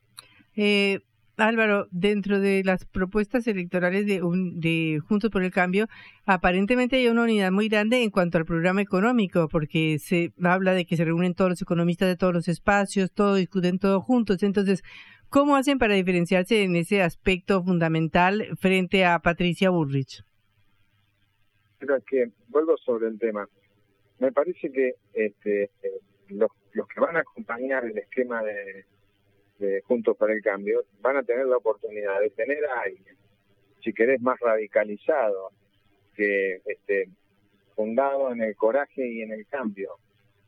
[0.56, 1.00] Eh,
[1.40, 5.88] Álvaro, dentro de las propuestas electorales de, un, de Juntos por el Cambio,
[6.26, 10.86] aparentemente hay una unidad muy grande en cuanto al programa económico, porque se habla de
[10.86, 14.44] que se reúnen todos los economistas de todos los espacios, todos discuten todos juntos.
[14.44, 14.84] Entonces,
[15.30, 20.24] ¿cómo hacen para diferenciarse en ese aspecto fundamental frente a Patricia Burrich?
[22.08, 23.48] Que vuelvo sobre el tema.
[24.20, 25.70] Me parece que este,
[26.28, 28.86] los, los que van a acompañar el esquema de
[29.86, 33.16] Juntos para el Cambio, van a tener la oportunidad de tener a alguien,
[33.84, 35.52] si querés, más radicalizado,
[36.16, 37.10] que este,
[37.76, 39.96] fundado en el coraje y en el cambio,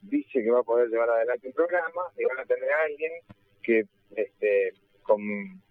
[0.01, 3.11] dice que va a poder llevar adelante un programa y van a tener a alguien
[3.63, 5.21] que este, con,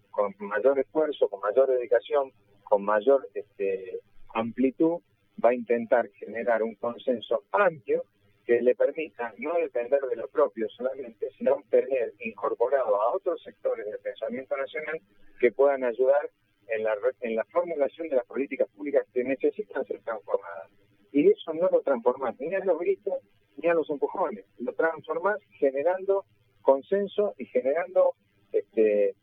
[0.09, 2.31] con mayor esfuerzo, con mayor dedicación,
[2.63, 3.99] con mayor este,
[4.33, 5.01] amplitud,
[5.43, 8.03] va a intentar generar un consenso amplio
[8.45, 13.85] que le permita no depender de lo propio solamente, sino tener incorporado a otros sectores
[13.85, 14.99] del pensamiento nacional
[15.39, 16.29] que puedan ayudar
[16.67, 20.69] en la, en la formulación de las políticas públicas que necesitan ser transformadas.
[21.11, 23.15] Y eso no lo transformas ni a los gritos
[23.57, 26.25] ni a los empujones, lo transformas generando
[26.61, 28.15] consenso y generando
[28.51, 29.15] este,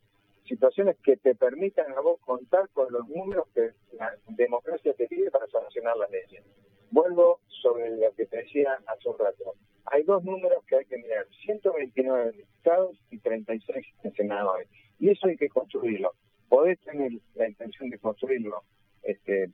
[0.45, 5.31] situaciones que te permitan a vos contar con los números que la democracia te pide
[5.31, 6.43] para sancionar las leyes.
[6.91, 9.55] Vuelvo sobre lo que te decía hace un rato.
[9.87, 14.69] Hay dos números que hay que mirar, 129 diputados y 36 senadores.
[14.99, 16.13] Y eso hay que construirlo.
[16.49, 18.63] Podés tener la intención de construirlo
[19.03, 19.51] este,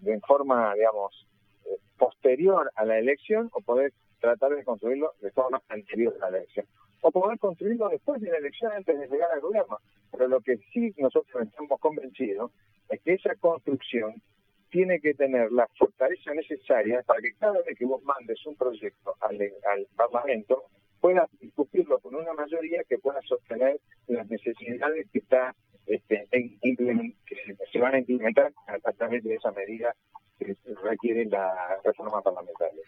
[0.00, 1.26] de forma, digamos,
[1.64, 6.38] eh, posterior a la elección o podés tratar de construirlo de forma anterior a la
[6.38, 6.66] elección.
[7.00, 9.78] O poder construirlo después de la elección antes de llegar al gobierno.
[10.10, 12.52] Pero lo que sí nosotros estamos convencidos
[12.88, 14.22] es que esa construcción
[14.72, 19.14] tiene que tener la fortaleza necesaria para que cada vez que vos mandes un proyecto
[19.20, 20.64] al, Parlamento
[20.98, 25.54] puedas discutirlo con una mayoría que pueda sostener las necesidades que está
[25.86, 29.94] este, que se van a implementar a través de esa medida
[30.38, 32.82] que requiere la reforma parlamentaria.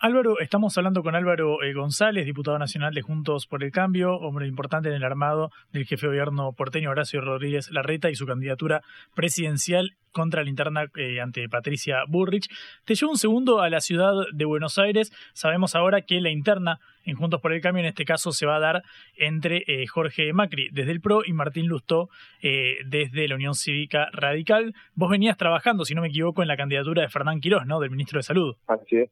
[0.00, 4.46] Álvaro, estamos hablando con Álvaro eh, González, diputado nacional de Juntos por el Cambio, hombre
[4.46, 8.82] importante en el armado del jefe de gobierno porteño Horacio Rodríguez Larreta y su candidatura
[9.16, 12.48] presidencial contra la interna eh, ante Patricia Burrich.
[12.84, 15.12] Te llevo un segundo a la ciudad de Buenos Aires.
[15.32, 18.54] Sabemos ahora que la interna en Juntos por el Cambio en este caso se va
[18.54, 18.84] a dar
[19.16, 22.08] entre eh, Jorge Macri desde el PRO y Martín Lustó
[22.40, 24.74] desde la Unión Cívica Radical.
[24.94, 27.80] Vos venías trabajando, si no me equivoco, en la candidatura de Fernán Quirós, ¿no?
[27.80, 28.54] Del ministro de Salud.
[28.68, 29.10] Así es.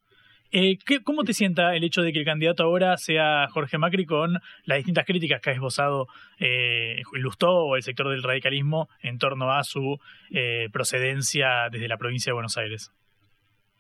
[0.53, 4.39] Eh, ¿Cómo te sienta el hecho de que el candidato ahora sea Jorge Macri con
[4.65, 6.07] las distintas críticas que ha esbozado
[6.39, 9.99] eh, Lustó o el sector del radicalismo en torno a su
[10.31, 12.93] eh, procedencia desde la provincia de Buenos Aires?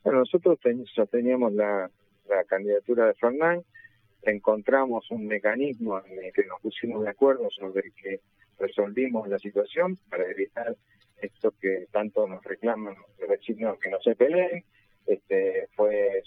[0.03, 0.59] Bueno, nosotros
[0.97, 1.91] ya teníamos la,
[2.49, 3.63] candidatura de Fernán,
[4.23, 8.19] encontramos un mecanismo en el que nos pusimos de acuerdo sobre que
[8.59, 10.75] resolvimos la situación para evitar
[11.23, 14.65] esto que tanto nos reclaman los vecinos que no se peleen
[15.07, 15.69] este,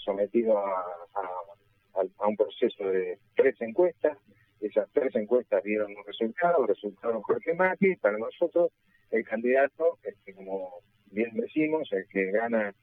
[0.10, 4.17] sometido a, un proceso de tres encuestas.
[4.60, 7.95] Esas tres encuestas dieron un resultado, resultaron Jorge Macri.
[7.98, 8.72] Para nosotros,
[9.12, 12.74] el candidato, este, como bien decimos, el que gana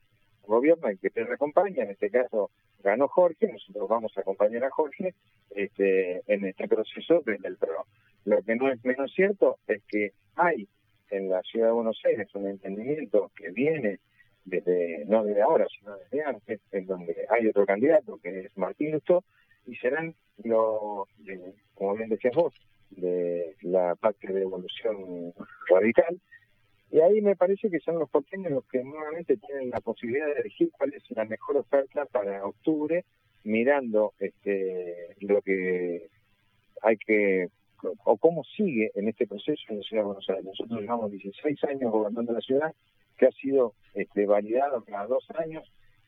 [0.42, 2.50] gobierno, el que te acompaña, en este caso
[2.82, 5.14] ganó Jorge, nosotros vamos a acompañar a Jorge
[5.50, 7.86] este, en este proceso desde el PRO.
[8.24, 10.68] Lo que no es menos cierto es que hay
[11.10, 13.98] en la ciudad de Buenos Aires un entendimiento que viene
[14.46, 18.92] desde no desde ahora, sino desde antes, en donde hay otro candidato que es Martín
[18.92, 19.24] Lustó,
[19.66, 21.08] y serán los,
[21.74, 22.54] como bien decías vos,
[22.90, 25.34] de la parte de evolución
[25.68, 26.20] radical.
[26.92, 30.40] Y ahí me parece que son los porteños los que nuevamente tienen la posibilidad de
[30.40, 33.04] elegir cuál es la mejor oferta para octubre,
[33.42, 36.08] mirando este lo que
[36.82, 37.48] hay que
[38.04, 40.44] o cómo sigue en este proceso en la ciudad de Buenos Aires.
[40.44, 42.72] Nosotros llevamos 16 años gobernando la ciudad
[43.16, 45.64] que ha sido este, validado cada dos años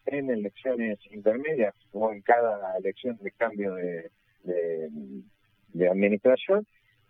[0.07, 4.11] en elecciones intermedias o en cada elección de cambio de,
[4.45, 6.67] de, administración.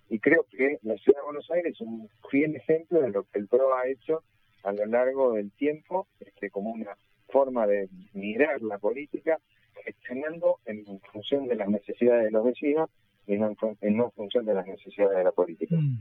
[0.08, 3.38] Y creo que la ciudad de Buenos Aires es un fiel ejemplo de lo que
[3.38, 4.22] el PRO ha hecho
[4.64, 6.96] a lo largo del tiempo, este, como una
[7.28, 9.38] forma de mirar la política,
[9.84, 12.90] gestionando en función de las necesidades de los vecinos
[13.26, 15.76] y no en, función de las necesidades de la política.
[15.76, 15.98] Mm.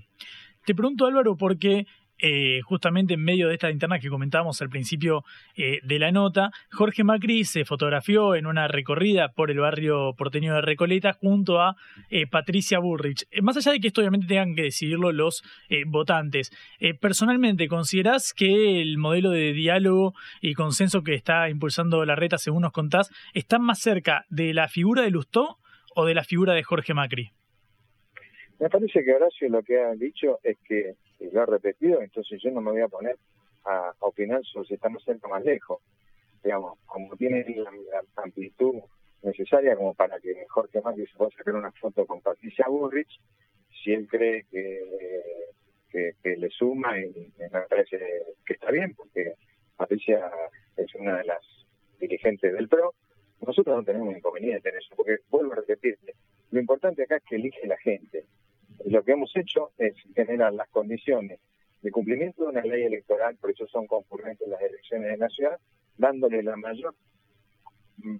[0.65, 1.85] Te pregunto, Álvaro, porque
[2.19, 5.23] eh, justamente en medio de esta interna que comentábamos al principio
[5.55, 10.55] eh, de la nota, Jorge Macri se fotografió en una recorrida por el barrio porteño
[10.55, 11.75] de Recoleta junto a
[12.09, 13.27] eh, Patricia Bullrich.
[13.41, 15.43] más allá de que esto obviamente tengan que decidirlo los
[15.87, 16.51] votantes,
[16.99, 22.61] personalmente, ¿considerás que el modelo de diálogo y consenso que está impulsando la reta, según
[22.63, 25.57] nos contás, está más cerca de la figura de Lustó
[25.95, 27.31] o de la figura de Jorge Macri?
[28.59, 32.41] Me parece que Horacio lo que ha dicho es que, y lo ha repetido, entonces
[32.41, 33.17] yo no me voy a poner
[33.65, 35.81] a, opinar sobre si estamos cerca más lejos.
[36.43, 37.71] Digamos, como tiene la,
[38.15, 38.75] amplitud
[39.23, 43.19] necesaria como para que Jorge Macri se pueda sacar una foto con Patricia Burrich,
[43.83, 44.83] si él cree que,
[46.23, 47.97] le suma y me parece
[48.45, 49.33] que está bien, porque
[49.75, 50.31] Patricia
[50.75, 51.43] es una de las
[51.99, 52.93] dirigentes del PRO,
[53.41, 56.13] nosotros no tenemos inconveniente en eso, porque vuelvo a repetirte,
[56.51, 58.25] lo importante acá es que elige la gente.
[58.85, 61.39] Lo que hemos hecho es generar las condiciones
[61.81, 65.59] de cumplimiento de una ley electoral, por eso son concurrentes las elecciones de la ciudad,
[65.97, 66.95] dándole la mayor,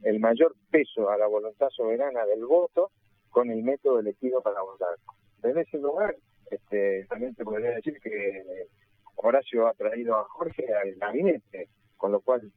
[0.03, 2.91] el mayor peso a la voluntad soberana del voto
[3.29, 4.95] con el método elegido para votar.
[5.43, 6.15] En ese lugar,
[6.49, 8.67] este, también te podría decir que
[9.15, 12.51] Horacio ha traído a Jorge al gabinete, con lo cual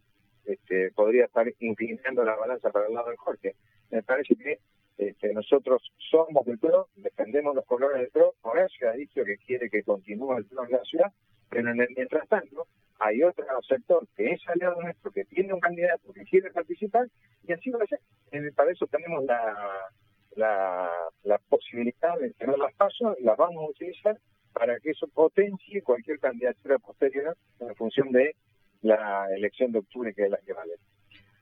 [0.44, 3.56] este, podría estar inclinando la balanza para el lado de Jorge.
[3.90, 4.58] Me parece que
[5.00, 9.70] este, nosotros somos del PRO, defendemos los colores del PRO, Horacio ha dicho que quiere
[9.70, 11.12] que continúe el PRO en la ciudad,
[11.48, 12.66] pero en el mientras tanto
[12.98, 17.06] hay otro sector que es aliado nuestro, que tiene un candidato que quiere participar,
[17.48, 18.00] y así va a ser.
[18.54, 19.88] Para eso tenemos la,
[20.36, 24.18] la, posibilidad de tener las pasos, las vamos a utilizar
[24.52, 28.36] para que eso potencie cualquier candidatura posterior en función de
[28.82, 30.74] la elección de octubre que es la que vale.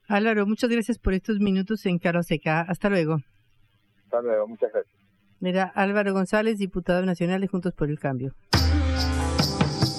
[0.07, 2.61] Álvaro, muchas gracias por estos minutos en Caro Seca.
[2.61, 3.19] Hasta luego.
[4.09, 4.95] Hasta luego, muchas gracias.
[5.39, 8.33] Mira, Álvaro González, diputado nacional de Juntos por el Cambio.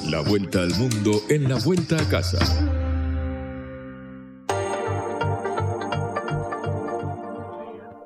[0.10, 2.40] La vuelta al mundo en la vuelta a casa.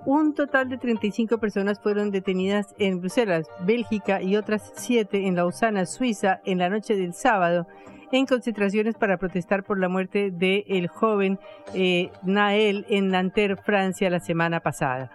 [0.05, 5.85] Un total de 35 personas fueron detenidas en Bruselas, Bélgica y otras siete en Lausana,
[5.85, 7.65] Suiza, en la noche del sábado,
[8.11, 11.39] en concentraciones para protestar por la muerte del el joven
[11.73, 15.09] eh, Nael en Nanterre, Francia, la semana pasada.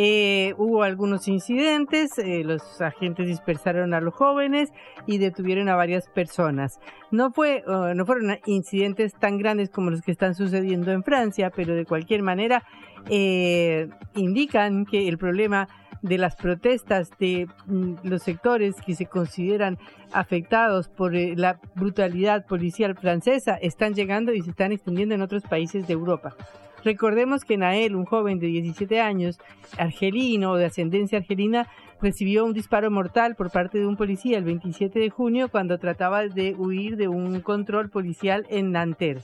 [0.00, 4.70] Eh, hubo algunos incidentes, eh, los agentes dispersaron a los jóvenes
[5.08, 6.78] y detuvieron a varias personas.
[7.10, 11.50] No, fue, uh, no fueron incidentes tan grandes como los que están sucediendo en Francia,
[11.50, 12.62] pero de cualquier manera
[13.10, 15.68] eh, indican que el problema
[16.02, 19.78] de las protestas de mm, los sectores que se consideran
[20.12, 25.88] afectados por la brutalidad policial francesa están llegando y se están extendiendo en otros países
[25.88, 26.36] de Europa.
[26.84, 29.38] Recordemos que Nael, un joven de 17 años,
[29.78, 31.66] argelino o de ascendencia argelina,
[32.00, 36.26] recibió un disparo mortal por parte de un policía el 27 de junio cuando trataba
[36.26, 39.22] de huir de un control policial en Nanterre.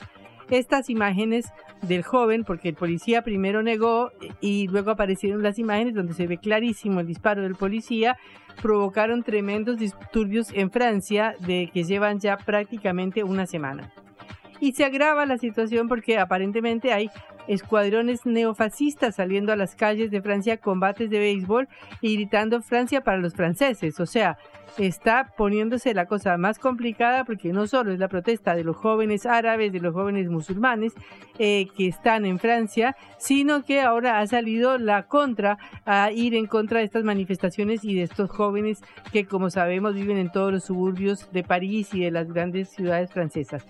[0.51, 1.47] Estas imágenes
[1.83, 6.37] del joven, porque el policía primero negó y luego aparecieron las imágenes donde se ve
[6.39, 8.19] clarísimo el disparo del policía,
[8.61, 13.91] provocaron tremendos disturbios en Francia de que llevan ya prácticamente una semana
[14.65, 17.11] y se agrava la situación porque aparentemente hay
[17.49, 21.69] escuadrones neofascistas saliendo a las calles de Francia combates de béisbol
[22.01, 24.01] y gritando Francia para los franceses.
[24.01, 24.39] O sea,
[24.79, 29.27] está poniéndose la cosa más complicada porque no solo es la protesta de los jóvenes
[29.27, 30.95] árabes, de los jóvenes musulmanes
[31.39, 36.47] eh, que están en Francia, sino que ahora ha salido la contra a ir en
[36.47, 38.81] contra de estas manifestaciones y de estos jóvenes
[39.13, 43.13] que como sabemos viven en todos los suburbios de París y de las grandes ciudades
[43.13, 43.67] francesas.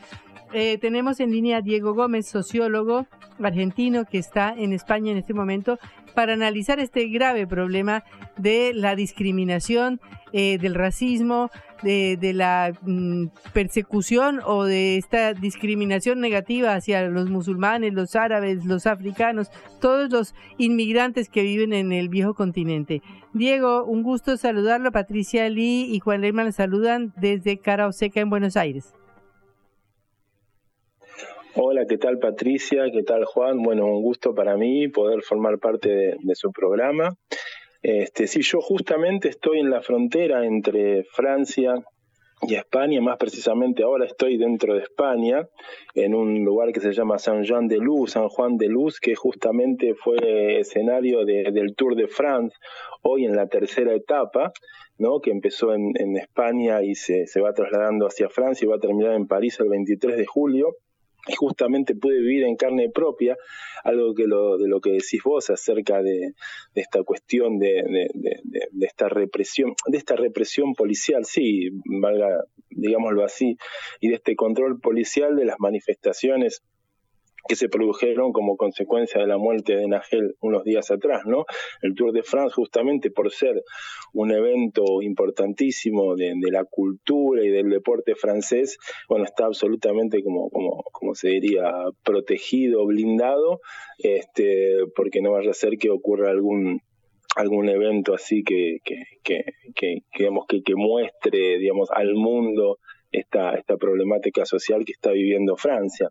[0.53, 3.07] Eh, tenemos en línea a Diego Gómez, sociólogo
[3.43, 5.79] argentino que está en España en este momento
[6.15, 8.05] para analizar este grave problema
[8.37, 10.01] de la discriminación,
[10.33, 11.51] eh, del racismo,
[11.83, 18.87] de, la mm, persecución o de esta discriminación negativa hacia los musulmanes, los árabes, los
[18.87, 23.03] africanos, todos los inmigrantes que viven en el viejo continente.
[23.35, 24.93] Diego, un gusto saludarlo.
[24.93, 28.95] Patricia Lee y Juan Leyman saludan desde Cara Oseca en Buenos Aires.
[31.57, 32.91] Hola, ¿qué tal Patricia?
[32.91, 33.63] ¿Qué tal Juan?
[33.63, 37.15] Bueno, un gusto para mí poder formar parte de, su programa.
[37.81, 41.77] Este, sí, yo justamente estoy en la frontera entre Francia
[42.43, 45.47] y España, más precisamente ahora estoy dentro de España,
[45.95, 49.15] en un lugar que se llama Saint Jean de Luz, San Juan de Luz, que
[49.15, 52.57] justamente fue escenario del Tour de France,
[53.03, 54.53] hoy en la tercera etapa,
[54.99, 55.21] ¿no?
[55.21, 58.81] que empezó en, en España y se, se va trasladando hacia Francia y va a
[58.81, 60.75] terminar en París el 23 de julio
[61.27, 63.37] y justamente pude vivir en carne propia
[63.83, 66.35] algo que lo, de lo que decís vos acerca de,
[66.75, 67.83] esta cuestión de,
[68.15, 71.71] de, esta represión de esta represión policial sí
[72.01, 72.45] valga
[72.75, 73.57] digámoslo así,
[74.01, 76.63] y de este control policial de las manifestaciones
[77.47, 81.45] que se produjeron como consecuencia de la muerte de Nagel unos días atrás, ¿no?
[81.83, 83.63] El Tour de France, justamente por ser
[84.13, 88.79] un evento importantísimo de, la cultura y del deporte francés,
[89.09, 91.71] bueno, está absolutamente como, como, como se diría,
[92.03, 93.61] protegido, blindado,
[93.99, 96.81] este, porque no vaya a ser que ocurra algún
[97.37, 99.43] algún evento así que, que, que,
[99.75, 102.79] que, digamos, que, que muestre digamos al mundo
[103.19, 106.11] esta, esta problemática social que está viviendo Francia.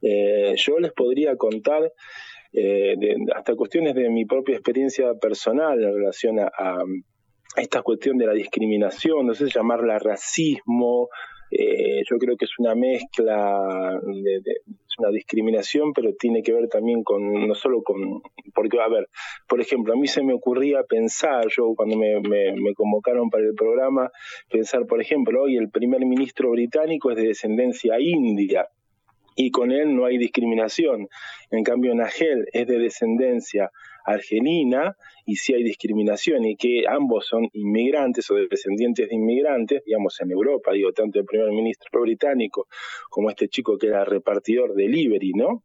[0.00, 1.92] Eh, yo les podría contar
[2.52, 2.94] eh,
[3.34, 6.82] hasta cuestiones de mi propia experiencia personal en relación a,
[7.56, 11.08] esta cuestión de la discriminación, no sé llamarla racismo,
[11.50, 16.68] eh, yo creo que es una mezcla, de, es una discriminación, pero tiene que ver
[16.68, 18.20] también con, no solo con,
[18.54, 19.08] porque, a ver,
[19.48, 23.54] por ejemplo, a mí se me ocurría pensar, yo cuando me, me convocaron para el
[23.54, 24.10] programa,
[24.50, 28.68] pensar, por ejemplo, hoy el primer ministro británico es de descendencia india,
[29.38, 31.08] y con él no hay discriminación.
[31.52, 33.70] En cambio, Nagel es de descendencia
[34.04, 40.20] argelina y sí hay discriminación y que ambos son inmigrantes o descendientes de inmigrantes, digamos
[40.20, 42.66] en Europa, digo, tanto el primer ministro británico
[43.10, 45.62] como este chico que era repartidor de delivery, ¿no?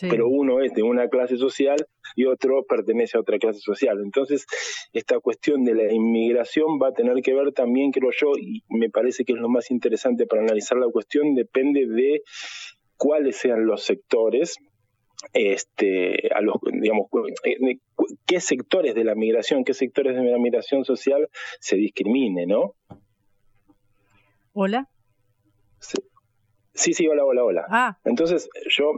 [0.00, 1.76] Pero uno es de una clase social
[2.14, 3.98] y otro pertenece a otra clase social.
[4.02, 4.46] Entonces,
[4.94, 8.88] esta cuestión de la inmigración va a tener que ver también, creo yo, y me
[8.88, 12.22] parece que es lo más interesante para analizar la cuestión, depende de
[13.00, 14.56] cuáles sean los sectores,
[15.32, 17.06] este, a los, digamos,
[17.44, 17.78] eh,
[18.26, 21.26] qué sectores de la migración, qué sectores de la migración social
[21.60, 22.74] se discrimine, ¿no?
[24.52, 24.90] Hola.
[25.78, 25.96] Sí.
[26.74, 27.66] Sí, hola, hola, hola.
[27.70, 27.98] Ah.
[28.04, 28.92] Entonces, yo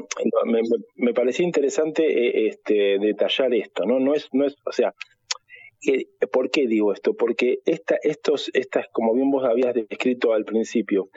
[0.47, 0.63] me,
[0.97, 4.01] me, parecía interesante eh, este, detallar esto, ¿no?
[4.01, 4.95] No es, no es, o sea,
[6.31, 7.15] ¿Por qué digo esto?
[7.15, 11.09] Porque esta, estos, estas, como bien vos habías descrito al principio,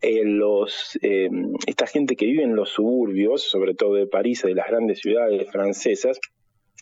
[0.00, 1.28] eh, los, eh,
[1.66, 5.50] esta gente que vive en los suburbios, sobre todo de París, de las grandes ciudades
[5.50, 6.20] francesas,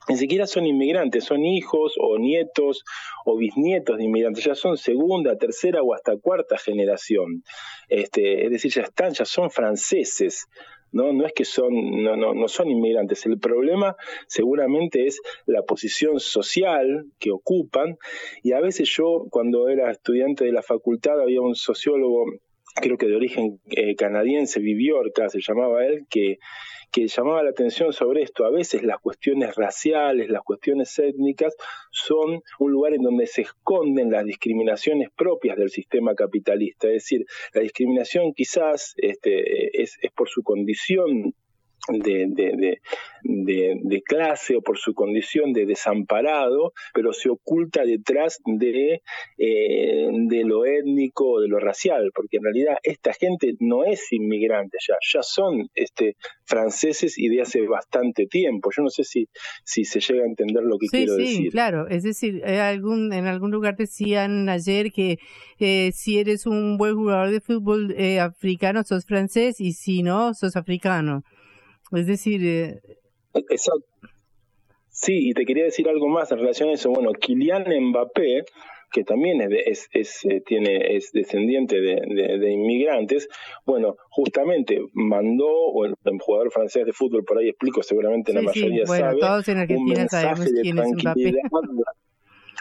[0.08, 2.84] ni siquiera son inmigrantes, son hijos o nietos
[3.24, 7.42] o bisnietos de inmigrantes, ya son segunda, tercera o hasta cuarta generación.
[7.88, 10.46] Este, es decir, ya están, ya son franceses.
[10.92, 11.12] ¿No?
[11.12, 13.26] No es que son, no, no, no son inmigrantes.
[13.26, 17.98] El problema seguramente es la posición social que ocupan.
[18.42, 22.26] Y a veces yo, cuando era estudiante de la facultad, había un sociólogo,
[22.74, 26.38] creo que de origen eh, canadiense, Viviorca se llamaba él, que
[26.90, 28.44] que llamaba la atención sobre esto.
[28.44, 31.54] A veces las cuestiones raciales, las cuestiones étnicas
[31.90, 36.88] son un lugar en donde se esconden las discriminaciones propias del sistema capitalista.
[36.88, 41.34] Es decir, la discriminación quizás este, es, es por su condición
[41.88, 42.78] de, de,
[43.22, 49.02] de, de, clase o por su condición de desamparado, pero se oculta detrás de,
[49.38, 54.12] eh, de lo étnico o de lo racial, porque en realidad esta gente no es
[54.12, 58.70] inmigrante ya, ya son este, franceses y de hace bastante tiempo.
[58.76, 59.28] Yo no sé si,
[59.64, 61.50] si se llega a entender lo que quiero sí, decir.
[61.50, 65.18] claro, es decir, algún, en algún lugar decían ayer que
[65.58, 70.34] eh, si eres un buen jugador de fútbol eh, africano, sos francés y si no,
[70.34, 71.22] sos africano.
[71.92, 72.40] Es decir...
[72.44, 72.80] Eh...
[73.34, 73.86] Exacto.
[74.88, 76.90] Sí, y te quería decir algo más en relación a eso.
[76.90, 78.44] Bueno, Kylian Mbappé,
[78.90, 81.94] que también es, es, eh, tiene, es descendiente de,
[82.38, 83.28] de, inmigrantes,
[83.64, 88.84] bueno, justamente mandó, o el, jugador francés de fútbol, por ahí explico, seguramente la mayoría
[88.84, 88.88] sí.
[88.88, 91.32] bueno, sabe, todos en Argentina un mensaje sabemos de quién es Mbappé.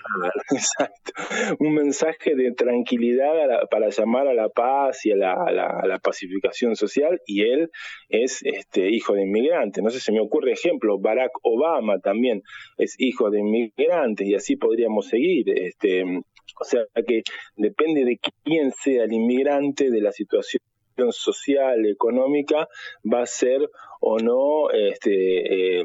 [0.52, 1.14] Exacto.
[1.60, 7.43] Un mensaje de tranquilidad para llamar a la paz y a la, pacificación social y
[7.43, 7.70] él
[8.08, 9.84] es este hijo de inmigrantes.
[9.84, 12.41] No sé, se me ocurre ejemplo, Barack Obama también
[12.78, 15.50] es hijo de inmigrantes y así podríamos seguir.
[15.50, 17.24] Este, o sea que
[17.56, 20.62] depende de quién sea el inmigrante, de la situación
[21.12, 22.68] social, económica,
[23.06, 23.70] va a ser
[24.02, 25.84] o no este, eh,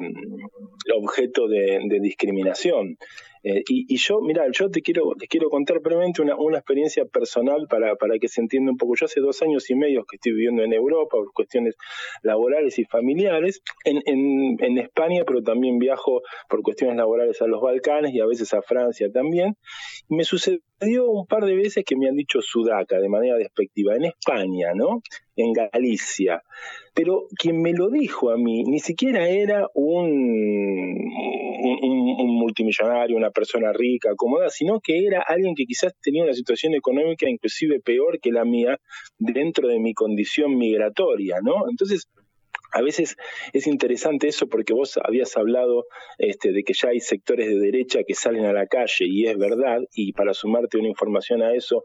[0.97, 2.97] objeto de discriminación.
[3.45, 7.67] Eh, y, yo, mira, yo te quiero, les quiero contar brevemente una, una experiencia personal
[7.69, 8.95] para, para que se entienda un poco.
[8.97, 11.77] Yo hace dos años y medio que estoy viviendo en Europa por cuestiones
[12.23, 17.61] laborales y familiares, en, en, en España, pero también viajo por cuestiones laborales a los
[17.61, 19.57] Balcanes y a veces a Francia también.
[20.09, 23.97] Y me sucedió un par de veces que me han dicho sudaca de manera despectiva,
[23.97, 25.03] en España, ¿no?
[25.37, 26.43] En Galicia.
[26.95, 30.95] Pero quien me lo dijo a mí ni siquiera era un,
[31.65, 36.75] un, multimillonario, una persona rica, acomodada, sino que era alguien que quizás tenía una situación
[36.75, 38.79] económica inclusive peor que la mía
[39.19, 41.69] dentro de mi condición migratoria, ¿no?
[41.69, 42.09] Entonces,
[42.75, 43.17] a veces
[43.53, 45.87] es interesante eso porque vos habías hablado
[46.19, 49.39] este, de que ya hay sectores de derecha que salen a la calle y es
[49.39, 51.85] verdad, y para sumarte una información a eso,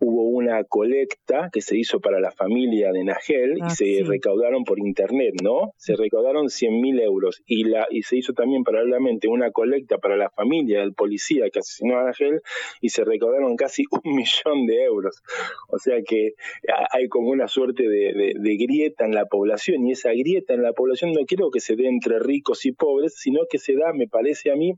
[0.00, 4.02] hubo una colecta que se hizo para la familia de Nagel y Ah, se sí.
[4.02, 5.72] recaudaron por internet, ¿no?
[5.76, 10.16] Se recaudaron 100 mil euros y, la, y se hizo también paralelamente una colecta para
[10.16, 12.40] la familia del policía que asesinó a Nagel
[12.80, 15.22] y se recaudaron casi un millón de euros.
[15.68, 16.34] O sea que
[16.72, 20.54] ha- hay como una suerte de, de- de grieta en la población y esa grieta
[20.54, 23.74] en la población no quiero que se dé entre ricos y pobres, sino que se
[23.74, 24.74] da, me parece a mí,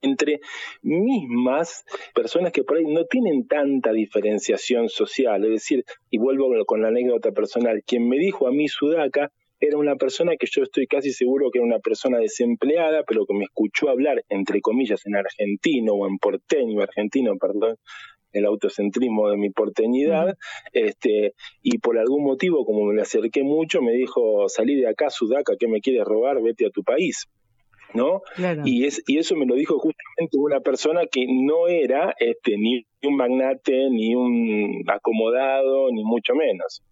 [0.00, 0.40] entre
[0.82, 5.44] mismas personas que por ahí no tienen tanta diferenciación social.
[5.44, 9.76] Es decir, y vuelvo con la anécdota personal, quien me dijo a mí Sudaca era
[9.76, 13.44] una persona que yo estoy casi seguro que era una persona desempleada, pero que me
[13.44, 17.76] escuchó hablar, entre comillas, en argentino o en porteño, argentino, perdón,
[18.32, 20.36] el autocentrismo de mi porteñidad,
[20.72, 25.10] este, y por algún motivo, como me le acerqué mucho, me dijo, salí de acá,
[25.10, 26.40] Sudaca, ¿qué me quieres robar?
[26.42, 27.26] Vete a tu país.
[27.94, 28.22] ¿No?
[28.36, 28.62] Claro.
[28.64, 32.84] Y, es, y eso me lo dijo justamente una persona que no era este, ni
[33.02, 36.82] un magnate, ni un acomodado, ni mucho menos.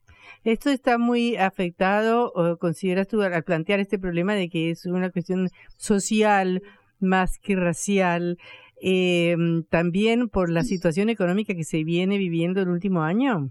[0.44, 4.86] Esto está muy afectado, o consideras tú, al al plantear este problema de que es
[4.86, 6.62] una cuestión social
[7.00, 8.38] más que racial,
[8.80, 9.36] eh,
[9.70, 13.50] también por la situación económica que se viene viviendo el último año.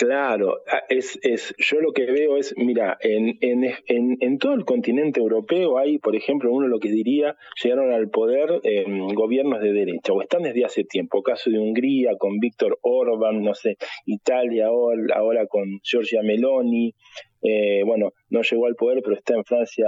[0.00, 5.20] Claro, es, es, yo lo que veo es, mira, en, en, en, todo el continente
[5.20, 10.14] europeo hay, por ejemplo, uno lo que diría, llegaron al poder eh, gobiernos de derecha,
[10.14, 13.76] o están desde hace tiempo, caso de Hungría con Víctor Orban, no sé,
[14.06, 16.94] Italia ahora, con Giorgia Meloni,
[17.42, 19.86] eh, bueno, no llegó al poder, pero está en Francia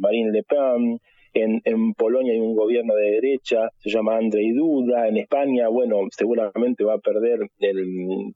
[0.00, 1.00] Marine Le Pen,
[1.34, 5.96] en, en, Polonia hay un gobierno de derecha, se llama Andrei Duda, en España, bueno,
[6.10, 8.34] seguramente va a perder el,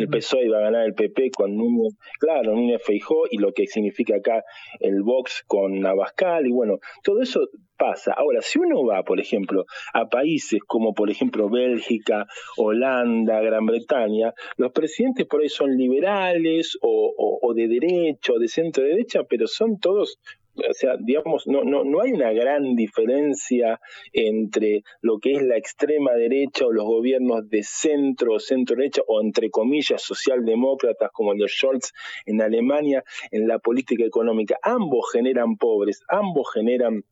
[0.00, 3.66] el PSOE va a ganar el PP con Núñez, claro, Núñez Feijó y lo que
[3.66, 4.44] significa acá
[4.80, 8.12] el Vox con Abascal y bueno, todo eso pasa.
[8.12, 12.26] Ahora, si uno va, por ejemplo, a países como por ejemplo Bélgica,
[12.56, 18.38] Holanda, Gran Bretaña, los presidentes por ahí son liberales o, o, o de derecha o
[18.38, 20.18] de centro derecha, pero son todos
[20.56, 23.80] o sea, digamos, no, no, no hay una gran diferencia
[24.12, 29.02] entre lo que es la extrema derecha o los gobiernos de centro o centro derecha
[29.06, 31.92] o entre comillas socialdemócratas como de Scholz
[32.26, 34.58] en Alemania en la política económica.
[34.62, 37.04] Ambos generan pobres, ambos generan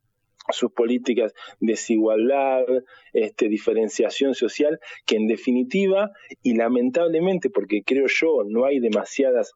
[0.51, 2.64] sus políticas desigualdad,
[3.12, 6.11] este, diferenciación social, que en definitiva
[6.43, 9.53] y lamentablemente, porque creo yo no hay demasiadas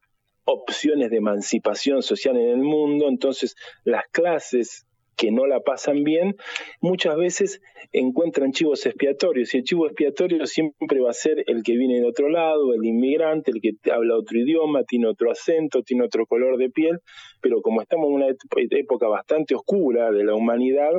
[0.47, 4.87] opciones de emancipación social en el mundo, entonces las clases
[5.17, 6.37] que no la pasan bien,
[6.81, 7.61] muchas veces
[7.93, 12.07] encuentran chivos expiatorios y el chivo expiatorio siempre va a ser el que viene de
[12.07, 16.59] otro lado, el inmigrante, el que habla otro idioma, tiene otro acento, tiene otro color
[16.59, 17.01] de piel,
[17.41, 20.93] pero como estamos en una época bastante oscura de la humanidad,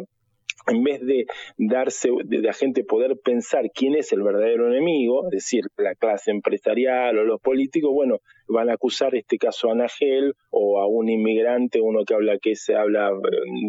[0.67, 1.25] en vez de
[1.57, 6.31] darse, de la gente poder pensar quién es el verdadero enemigo, es decir, la clase
[6.31, 11.09] empresarial o los políticos, bueno, van a acusar este caso a Nagel o a un
[11.09, 13.11] inmigrante, uno que habla que se habla,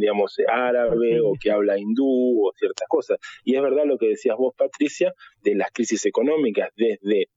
[0.01, 3.19] digamos, árabe o que habla hindú o ciertas cosas.
[3.45, 7.29] Y es verdad lo que decías vos, Patricia, de las crisis económicas desde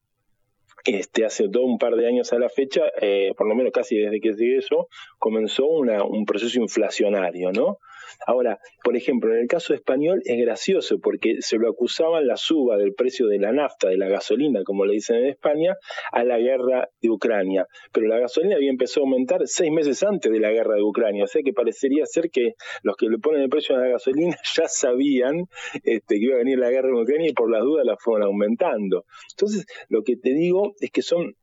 [0.85, 3.97] este, hace todo un par de años a la fecha, eh, por lo menos casi
[3.97, 4.87] desde que sigue eso,
[5.19, 7.77] comenzó una, un proceso inflacionario, ¿no?
[8.25, 12.77] Ahora, por ejemplo, en el caso español es gracioso porque se lo acusaban la suba
[12.77, 15.75] del precio de la nafta, de la gasolina, como le dicen en España,
[16.11, 17.67] a la guerra de Ucrania.
[17.91, 21.23] Pero la gasolina había empezado a aumentar seis meses antes de la guerra de Ucrania,
[21.23, 22.53] o sea que parecería ser que
[22.83, 25.45] los que le ponen el precio a la gasolina ya sabían
[25.83, 28.23] este, que iba a venir la guerra de Ucrania y por las dudas la fueron
[28.23, 29.05] aumentando.
[29.31, 31.35] Entonces, lo que te digo es que son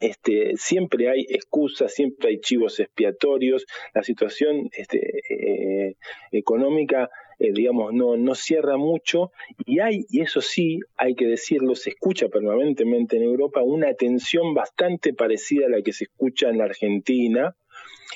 [0.00, 5.96] este, siempre hay excusas, siempre hay chivos expiatorios, la situación este, eh,
[6.30, 9.32] económica, eh, digamos, no, no cierra mucho.
[9.64, 14.54] Y hay, y eso sí, hay que decirlo, se escucha permanentemente en Europa una tensión
[14.54, 17.56] bastante parecida a la que se escucha en la Argentina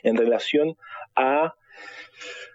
[0.03, 0.77] en relación
[1.15, 1.55] a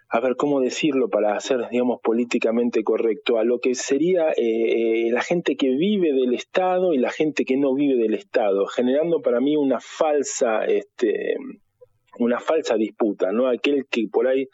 [0.10, 5.22] a ver cómo decirlo para hacer, digamos, políticamente correcto, a lo que sería eh, la
[5.22, 9.42] gente que vive del Estado y la gente que no vive del Estado, generando para
[9.42, 11.36] mí una falsa, este,
[12.20, 13.48] una falsa disputa, ¿no?
[13.48, 14.48] Aquel que por ahí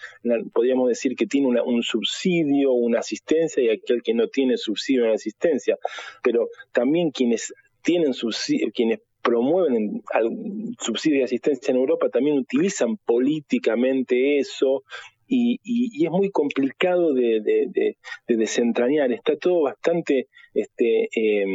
[0.53, 5.03] podríamos decir que tiene una, un subsidio, una asistencia y aquel que no tiene subsidio,
[5.03, 5.77] una asistencia,
[6.23, 10.03] pero también quienes tienen subsidio, quienes promueven
[10.79, 14.83] subsidio y asistencia en Europa también utilizan políticamente eso
[15.33, 19.11] y, y, y, es muy complicado de, de, de, de, desentrañar.
[19.11, 21.45] Está todo bastante este, eh,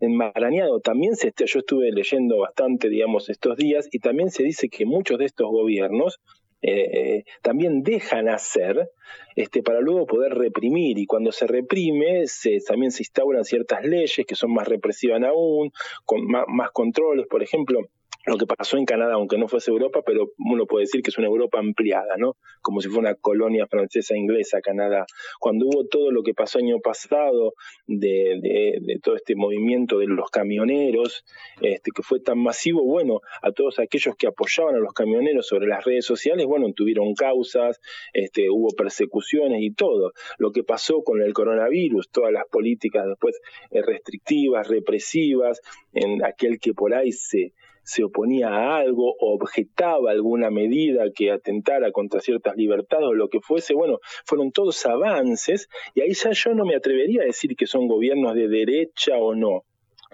[0.00, 0.80] enmarañado.
[0.80, 5.18] También se yo estuve leyendo bastante, digamos, estos días y también se dice que muchos
[5.18, 6.20] de estos gobiernos
[6.60, 8.90] eh, también dejan hacer
[9.36, 10.98] este, para luego poder reprimir.
[10.98, 15.70] Y cuando se reprime, se, también se instauran ciertas leyes que son más represivas aún,
[16.04, 17.28] con más controles.
[17.28, 17.80] Por ejemplo,
[18.26, 21.18] lo que pasó en Canadá, aunque no fuese Europa, pero uno puede decir que es
[21.18, 22.36] una Europa ampliada, ¿no?
[22.62, 25.04] Como si fuera una colonia francesa inglesa, Canadá.
[25.38, 27.54] Cuando hubo todo lo que pasó año pasado
[27.86, 31.24] de, de, todo este movimiento de los camioneros,
[31.60, 35.66] este, que fue tan masivo, bueno, a todos aquellos que apoyaban a los camioneros sobre
[35.66, 37.80] las redes sociales, bueno, tuvieron causas,
[38.12, 40.12] este, hubo persecuciones y todo.
[40.38, 43.38] Lo que pasó con el coronavirus, todas las políticas después
[43.70, 45.60] eh, restrictivas, represivas,
[45.92, 47.52] en aquel que por ahí se
[47.84, 53.28] se oponía a algo o objetaba alguna medida que atentara contra ciertas libertades o lo
[53.28, 57.54] que fuese, bueno, fueron todos avances y ahí ya yo no me atrevería a decir
[57.56, 59.64] que son gobiernos de derecha o no.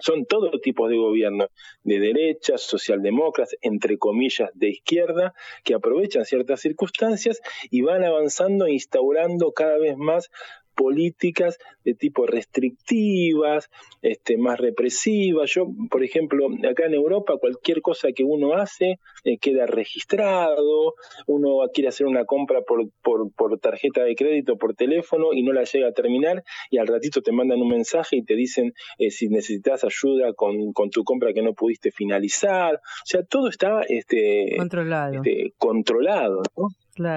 [0.01, 1.49] Son todo tipos de gobiernos,
[1.83, 8.73] de derecha, socialdemócratas, entre comillas, de izquierda, que aprovechan ciertas circunstancias y van avanzando e
[8.73, 10.31] instaurando cada vez más
[10.75, 13.69] políticas de tipo restrictivas,
[14.01, 15.51] este, más represivas.
[15.51, 20.95] Yo, por ejemplo, acá en Europa, cualquier cosa que uno hace eh, queda registrado,
[21.27, 25.53] uno quiere hacer una compra por, por, por, tarjeta de crédito, por teléfono y no
[25.53, 29.11] la llega a terminar y al ratito te mandan un mensaje y te dicen eh,
[29.11, 32.75] si necesitas ayuda con, con, tu compra que no pudiste finalizar.
[32.75, 35.15] O sea, todo está este, controlado.
[35.15, 36.67] Este, controlado ¿no?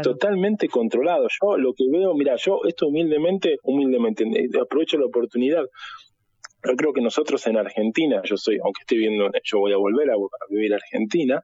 [0.03, 1.28] Totalmente controlado.
[1.28, 5.64] Yo lo que veo, mira, yo esto humildemente, humildemente, eh, aprovecho la oportunidad.
[6.62, 10.11] Yo creo que nosotros en Argentina, yo soy, aunque esté viendo, yo voy a volver
[10.11, 10.14] a,
[10.49, 11.43] vivir Argentina,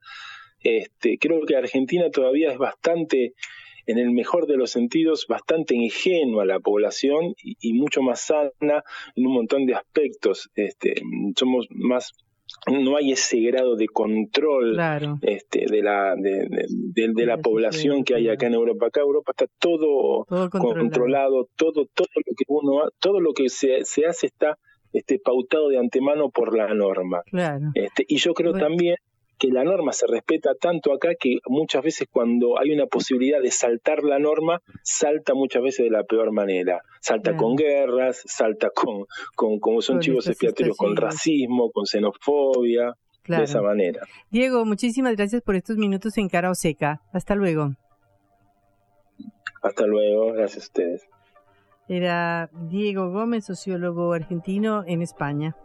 [0.62, 3.34] este, creo que Argentina todavía es bastante,
[3.86, 8.82] en el mejor de los sentidos, bastante ingenua la población y, y mucho más sana
[9.14, 10.50] en un montón de aspectos.
[10.54, 10.94] Este,
[11.36, 12.12] somos más
[12.66, 14.78] no hay ese grado de control
[15.22, 16.46] este, de la de,
[17.14, 18.86] de, la población que hay acá en Europa.
[18.86, 21.48] Acá Europa está todo, controlado.
[21.56, 24.58] todo todo lo que uno todo lo que se, se hace está
[24.92, 27.22] este pautado de antemano por la norma.
[27.74, 28.96] Este, y yo creo también
[29.40, 33.50] que la norma se respeta tanto acá que muchas veces cuando hay una posibilidad de
[33.50, 36.82] saltar la norma, salta muchas veces de la peor manera.
[37.00, 42.92] Salta con guerras, salta con, con como son chivos expiatorios, con racismo, con xenofobia,
[43.26, 44.06] de esa manera.
[44.30, 47.00] Diego, muchísimas gracias por estos minutos en Cara o Seca.
[47.12, 47.74] Hasta luego.
[49.62, 51.08] Hasta luego, gracias a ustedes.
[51.88, 55.56] Era Diego Gómez, sociólogo argentino en España.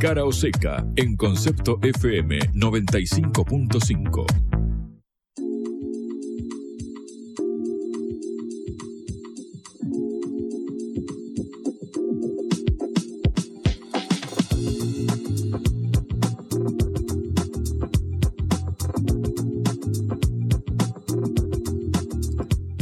[0.00, 4.49] Cara o seca en Concepto FM 95.5.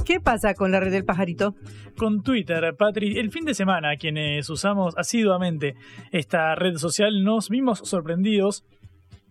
[0.08, 1.54] ¿Qué pasa con la red del pajarito?
[1.98, 5.74] Con Twitter, Patri, el fin de semana quienes usamos asiduamente
[6.12, 8.64] esta red social nos vimos sorprendidos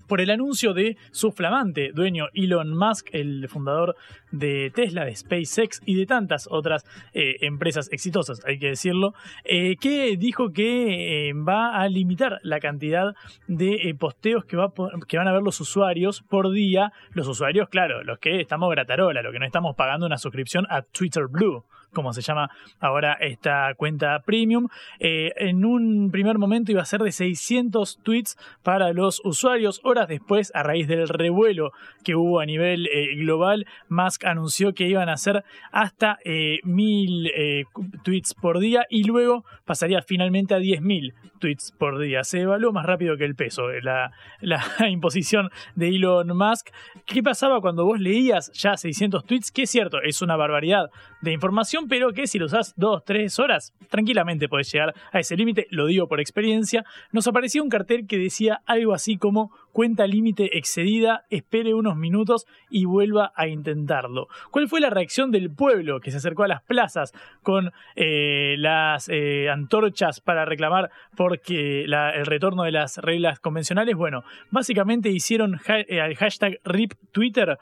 [0.07, 3.95] por el anuncio de su flamante dueño Elon Musk, el fundador
[4.31, 9.75] de Tesla, de SpaceX y de tantas otras eh, empresas exitosas, hay que decirlo, eh,
[9.77, 13.13] que dijo que eh, va a limitar la cantidad
[13.47, 14.71] de posteos que, va
[15.07, 16.91] que van a ver los usuarios por día.
[17.11, 20.81] Los usuarios, claro, los que estamos gratarola, los que no estamos pagando una suscripción a
[20.81, 24.67] Twitter Blue como se llama ahora esta cuenta premium.
[24.99, 29.81] Eh, en un primer momento iba a ser de 600 tweets para los usuarios.
[29.83, 31.71] Horas después, a raíz del revuelo
[32.03, 37.27] que hubo a nivel eh, global, Musk anunció que iban a ser hasta eh, 1000
[37.27, 37.63] eh,
[38.03, 42.23] tweets por día y luego pasaría finalmente a 10.000 tweets por día.
[42.23, 44.11] Se evaluó más rápido que el peso la,
[44.41, 46.69] la imposición de Elon Musk.
[47.05, 49.51] ¿Qué pasaba cuando vos leías ya 600 tweets?
[49.51, 50.89] Que es cierto, es una barbaridad
[51.21, 55.35] de información, pero que si lo usás dos, tres horas, tranquilamente podés llegar a ese
[55.35, 56.85] límite, lo digo por experiencia.
[57.11, 62.47] Nos apareció un cartel que decía algo así como cuenta límite excedida, espere unos minutos
[62.67, 64.27] y vuelva a intentarlo.
[64.49, 67.13] ¿Cuál fue la reacción del pueblo que se acercó a las plazas
[67.43, 73.95] con eh, las eh, antorchas para reclamar porque el retorno de las reglas convencionales?
[73.95, 77.59] Bueno, básicamente hicieron el eh, hashtag RIP Twitter,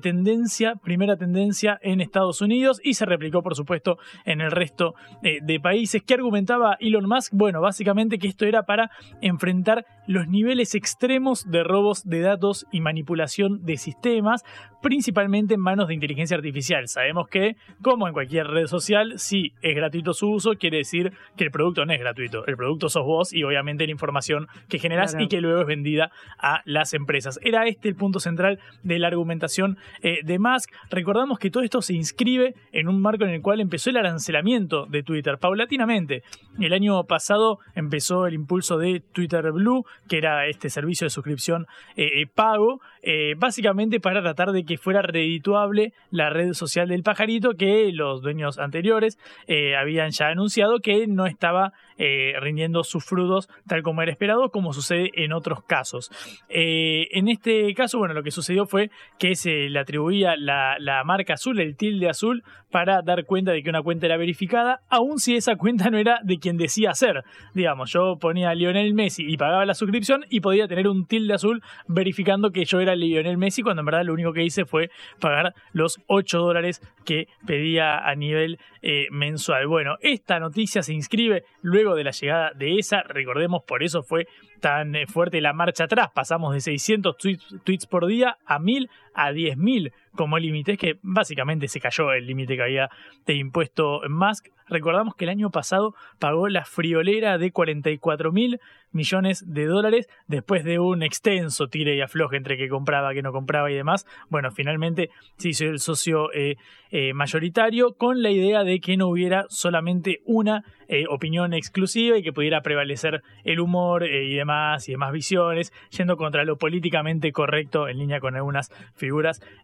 [0.00, 5.60] tendencia, primera tendencia en Estados Unidos y se replicó por supuesto en el resto de
[5.60, 6.02] países.
[6.02, 7.34] ¿Qué argumentaba Elon Musk?
[7.34, 12.80] Bueno, básicamente que esto era para enfrentar los niveles extremos de robos de datos y
[12.80, 14.44] manipulación de sistemas,
[14.86, 16.86] principalmente en manos de inteligencia artificial.
[16.86, 21.42] Sabemos que, como en cualquier red social, si es gratuito su uso, quiere decir que
[21.42, 22.46] el producto no es gratuito.
[22.46, 25.24] El producto sos vos y obviamente la información que generas Claro.
[25.24, 27.40] y que luego es vendida a las empresas.
[27.42, 30.70] Era este el punto central de la argumentación eh, de Musk.
[30.88, 34.86] Recordamos que todo esto se inscribe en un marco en el cual empezó el arancelamiento
[34.86, 36.22] de Twitter paulatinamente.
[36.60, 41.66] El año pasado empezó el impulso de Twitter Blue, que era este servicio de suscripción
[41.96, 47.02] eh, eh, pago, eh, básicamente para tratar de que fuera redituable la red social del
[47.02, 53.04] pajarito que los dueños anteriores eh, habían ya anunciado que no estaba eh, rindiendo sus
[53.04, 56.10] frutos tal como era esperado, como sucede en otros casos.
[56.48, 61.34] Eh, en este caso, bueno, lo que sucedió fue que se le atribuía la, marca
[61.34, 65.36] azul, el tilde azul, para dar cuenta de que una cuenta era verificada, aun si
[65.36, 67.24] esa cuenta no era de quien decía ser.
[67.54, 71.62] Digamos, yo ponía Lionel Messi y pagaba la suscripción y podía tener un tilde azul
[71.86, 74.90] verificando que yo era Lionel Messi, cuando en verdad lo único que hice fue
[75.20, 79.66] pagar los 8 dólares que pedía a nivel eh, mensual.
[79.66, 84.26] Bueno, esta noticia se inscribe luego de la llegada de esa, recordemos, por eso fue
[84.60, 88.90] tan eh, fuerte la marcha atrás, pasamos de 600 tweets, tweets por día a 1000
[89.16, 92.90] a 10.000 como límite, es que básicamente se cayó el límite que había
[93.26, 94.48] de impuesto Musk.
[94.68, 98.58] Recordamos que el año pasado pagó la friolera de 44 mil
[98.90, 103.30] millones de dólares después de un extenso tire y afloje entre que compraba, que no
[103.30, 104.06] compraba y demás.
[104.28, 106.56] Bueno, finalmente se hizo el socio eh,
[106.90, 112.22] eh, mayoritario con la idea de que no hubiera solamente una eh, opinión exclusiva y
[112.22, 117.88] que pudiera prevalecer el humor y demás y demás visiones, yendo contra lo políticamente correcto
[117.88, 119.05] en línea con algunas figuras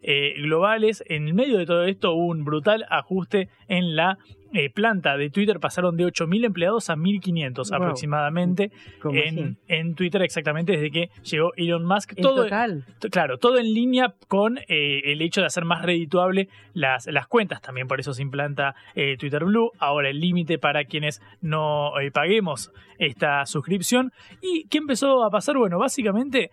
[0.03, 1.03] eh, globales.
[1.07, 4.19] En medio de todo esto hubo un brutal ajuste en la
[4.53, 7.77] eh, planta de Twitter pasaron de 8.000 empleados a 1.500 Wow.
[7.77, 12.13] aproximadamente ¿Cómo en, en Twitter exactamente desde que llegó Elon Musk.
[12.17, 12.85] En Todo, total.
[13.11, 17.61] Claro, todo en línea con eh, el hecho de hacer más redituable las, las cuentas.
[17.63, 19.71] También por eso se implanta eh, Twitter Blue.
[19.79, 24.13] Ahora el límite para quienes no paguemos esta suscripción.
[24.41, 25.57] ¿Y qué empezó a pasar?
[25.57, 26.51] Bueno, básicamente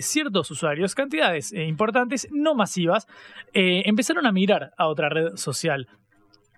[0.00, 3.06] ciertos usuarios, cantidades importantes, no masivas,
[3.52, 5.88] empezaron a migrar a otra red social.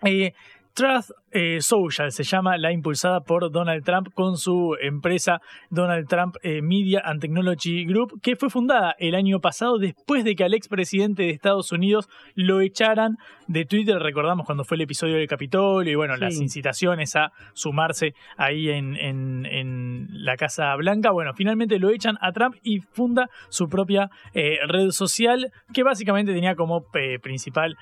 [0.05, 0.35] Eh,
[0.77, 6.37] tras eh, Social se llama la impulsada por Donald Trump con su empresa Donald Trump
[6.43, 10.55] eh, Media and Technology Group, que fue fundada el año pasado después de que al
[10.55, 13.17] expresidente de Estados Unidos lo echaran
[13.49, 13.99] de Twitter.
[13.99, 16.21] Recordamos cuando fue el episodio del Capitolio y bueno, Sí.
[16.21, 21.11] las incitaciones a sumarse ahí en, en- en la Casa Blanca.
[21.11, 26.33] Bueno, finalmente lo echan a Trump y funda su propia eh, red social que básicamente
[26.33, 26.85] tenía como
[27.23, 27.77] principal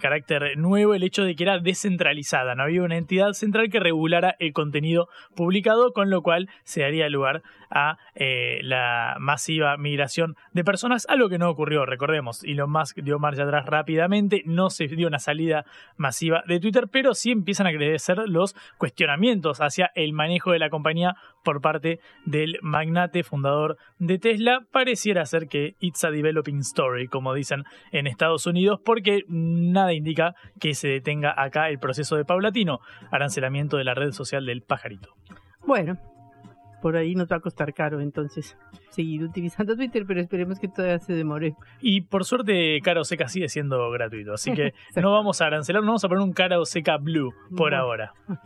[0.00, 2.54] carácter nuevo el hecho de que era descentralizada.
[2.54, 7.08] No había una entidad central que regulara el contenido publicado, con lo cual se daría
[7.08, 12.42] lugar a eh, la masiva migración de personas, algo que no ocurrió, recordemos.
[12.44, 15.64] Elon Musk dio marcha atrás rápidamente, no se dio una salida
[15.96, 20.70] masiva de Twitter, pero sí empiezan a crecer los cuestionamientos hacia el manejo de la
[20.70, 24.60] compañía por parte del magnate fundador de Tesla.
[24.72, 30.34] Pareciera ser que it's a developing story, como dicen en Estados Unidos, porque nada indica
[30.60, 32.80] que se detenga acá el proceso de paulatino
[33.10, 35.14] arancelamiento de la red social del pajarito.
[35.66, 35.98] Bueno,
[36.80, 38.56] por ahí nos va a costar caro entonces
[38.90, 41.54] seguir utilizando Twitter, pero esperemos que todavía se demore.
[41.80, 45.82] Y por suerte, cara o seca sigue siendo gratuito, así que no vamos a arancelar,
[45.82, 48.12] no vamos a poner un cara o seca blue por ahora.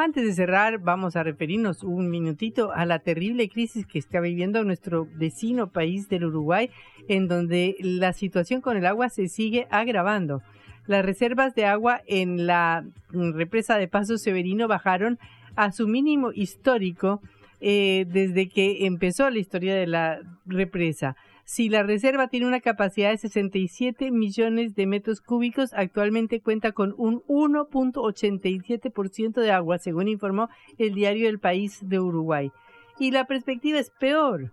[0.00, 4.62] Antes de cerrar, vamos a referirnos un minutito a la terrible crisis que está viviendo
[4.62, 6.70] nuestro vecino país del Uruguay,
[7.08, 10.40] en donde la situación con el agua se sigue agravando.
[10.86, 15.18] Las reservas de agua en la mm, represa de Paso Severino bajaron
[15.56, 17.20] a su mínimo histórico
[17.60, 21.16] eh, desde que empezó la historia de la represa.
[21.48, 26.94] Si la reserva tiene una capacidad de 67 millones de metros cúbicos, actualmente cuenta con
[26.98, 32.52] un 1.87% de agua, según informó el diario El País de Uruguay.
[32.98, 34.52] Y la perspectiva es peor.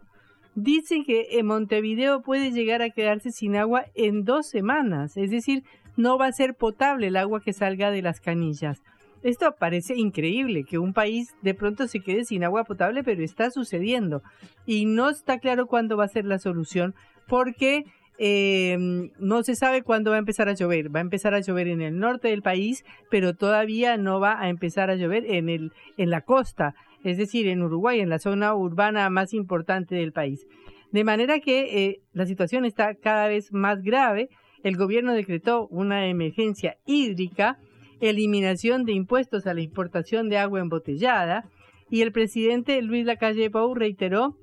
[0.56, 5.66] Dicen que en Montevideo puede llegar a quedarse sin agua en dos semanas, es decir,
[5.98, 8.82] no va a ser potable el agua que salga de las canillas.
[9.26, 13.50] Esto parece increíble, que un país de pronto se quede sin agua potable, pero está
[13.50, 14.22] sucediendo.
[14.68, 16.94] Y no está claro cuándo va a ser la solución,
[17.28, 17.86] porque
[18.20, 18.78] eh,
[19.18, 20.96] no se sabe cuándo va a empezar a llover.
[20.96, 24.48] Va a empezar a llover en el norte del país, pero todavía no va a
[24.48, 28.54] empezar a llover en, el, en la costa, es decir, en Uruguay, en la zona
[28.54, 30.46] urbana más importante del país.
[30.92, 34.30] De manera que eh, la situación está cada vez más grave.
[34.62, 37.58] El gobierno decretó una emergencia hídrica
[38.00, 41.46] eliminación de impuestos a la importación de agua embotellada
[41.90, 44.36] y el presidente Luis Lacalle Pou reiteró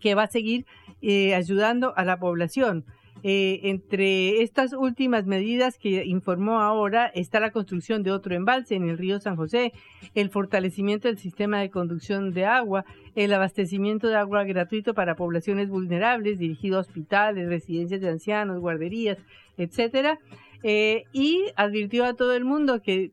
[0.00, 0.66] que va a seguir
[1.00, 2.84] eh, ayudando a la población.
[3.24, 8.88] Eh, entre estas últimas medidas que informó ahora está la construcción de otro embalse en
[8.88, 9.72] el río San José,
[10.16, 15.68] el fortalecimiento del sistema de conducción de agua, el abastecimiento de agua gratuito para poblaciones
[15.68, 19.18] vulnerables dirigido a hospitales, residencias de ancianos, guarderías,
[19.56, 20.18] etcétera,
[20.62, 23.12] eh, y advirtió a todo el mundo que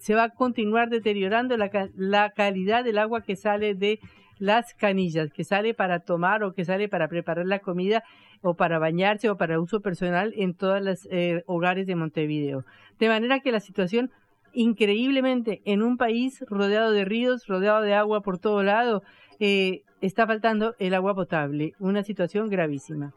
[0.00, 4.00] se va a continuar deteriorando la, la calidad del agua que sale de
[4.38, 8.02] las canillas, que sale para tomar o que sale para preparar la comida
[8.42, 12.64] o para bañarse o para uso personal en todos los eh, hogares de Montevideo.
[12.98, 14.10] De manera que la situación,
[14.52, 19.02] increíblemente, en un país rodeado de ríos, rodeado de agua por todo lado,
[19.40, 21.72] eh, está faltando el agua potable.
[21.78, 23.12] Una situación gravísima.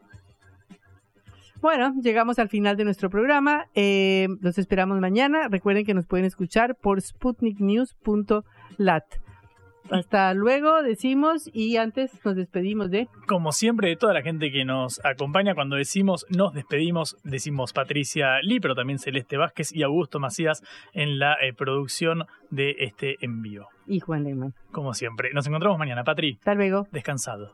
[1.62, 3.66] Bueno, llegamos al final de nuestro programa.
[3.76, 5.47] Eh, los esperamos mañana.
[5.49, 9.03] Recuerden que nos pueden escuchar por sputniknews.lat.
[9.91, 13.07] Hasta luego, decimos, y antes nos despedimos de...
[13.28, 18.39] Como siempre, de toda la gente que nos acompaña, cuando decimos nos despedimos, decimos Patricia
[18.41, 23.68] Lee, pero también Celeste Vázquez y Augusto Macías en la eh, producción de este envío.
[23.88, 24.53] Y Juan Lehmann.
[24.72, 25.32] Como siempre.
[25.34, 26.36] Nos encontramos mañana, Patri.
[26.39, 26.88] Hasta luego.
[26.91, 27.53] Descansado.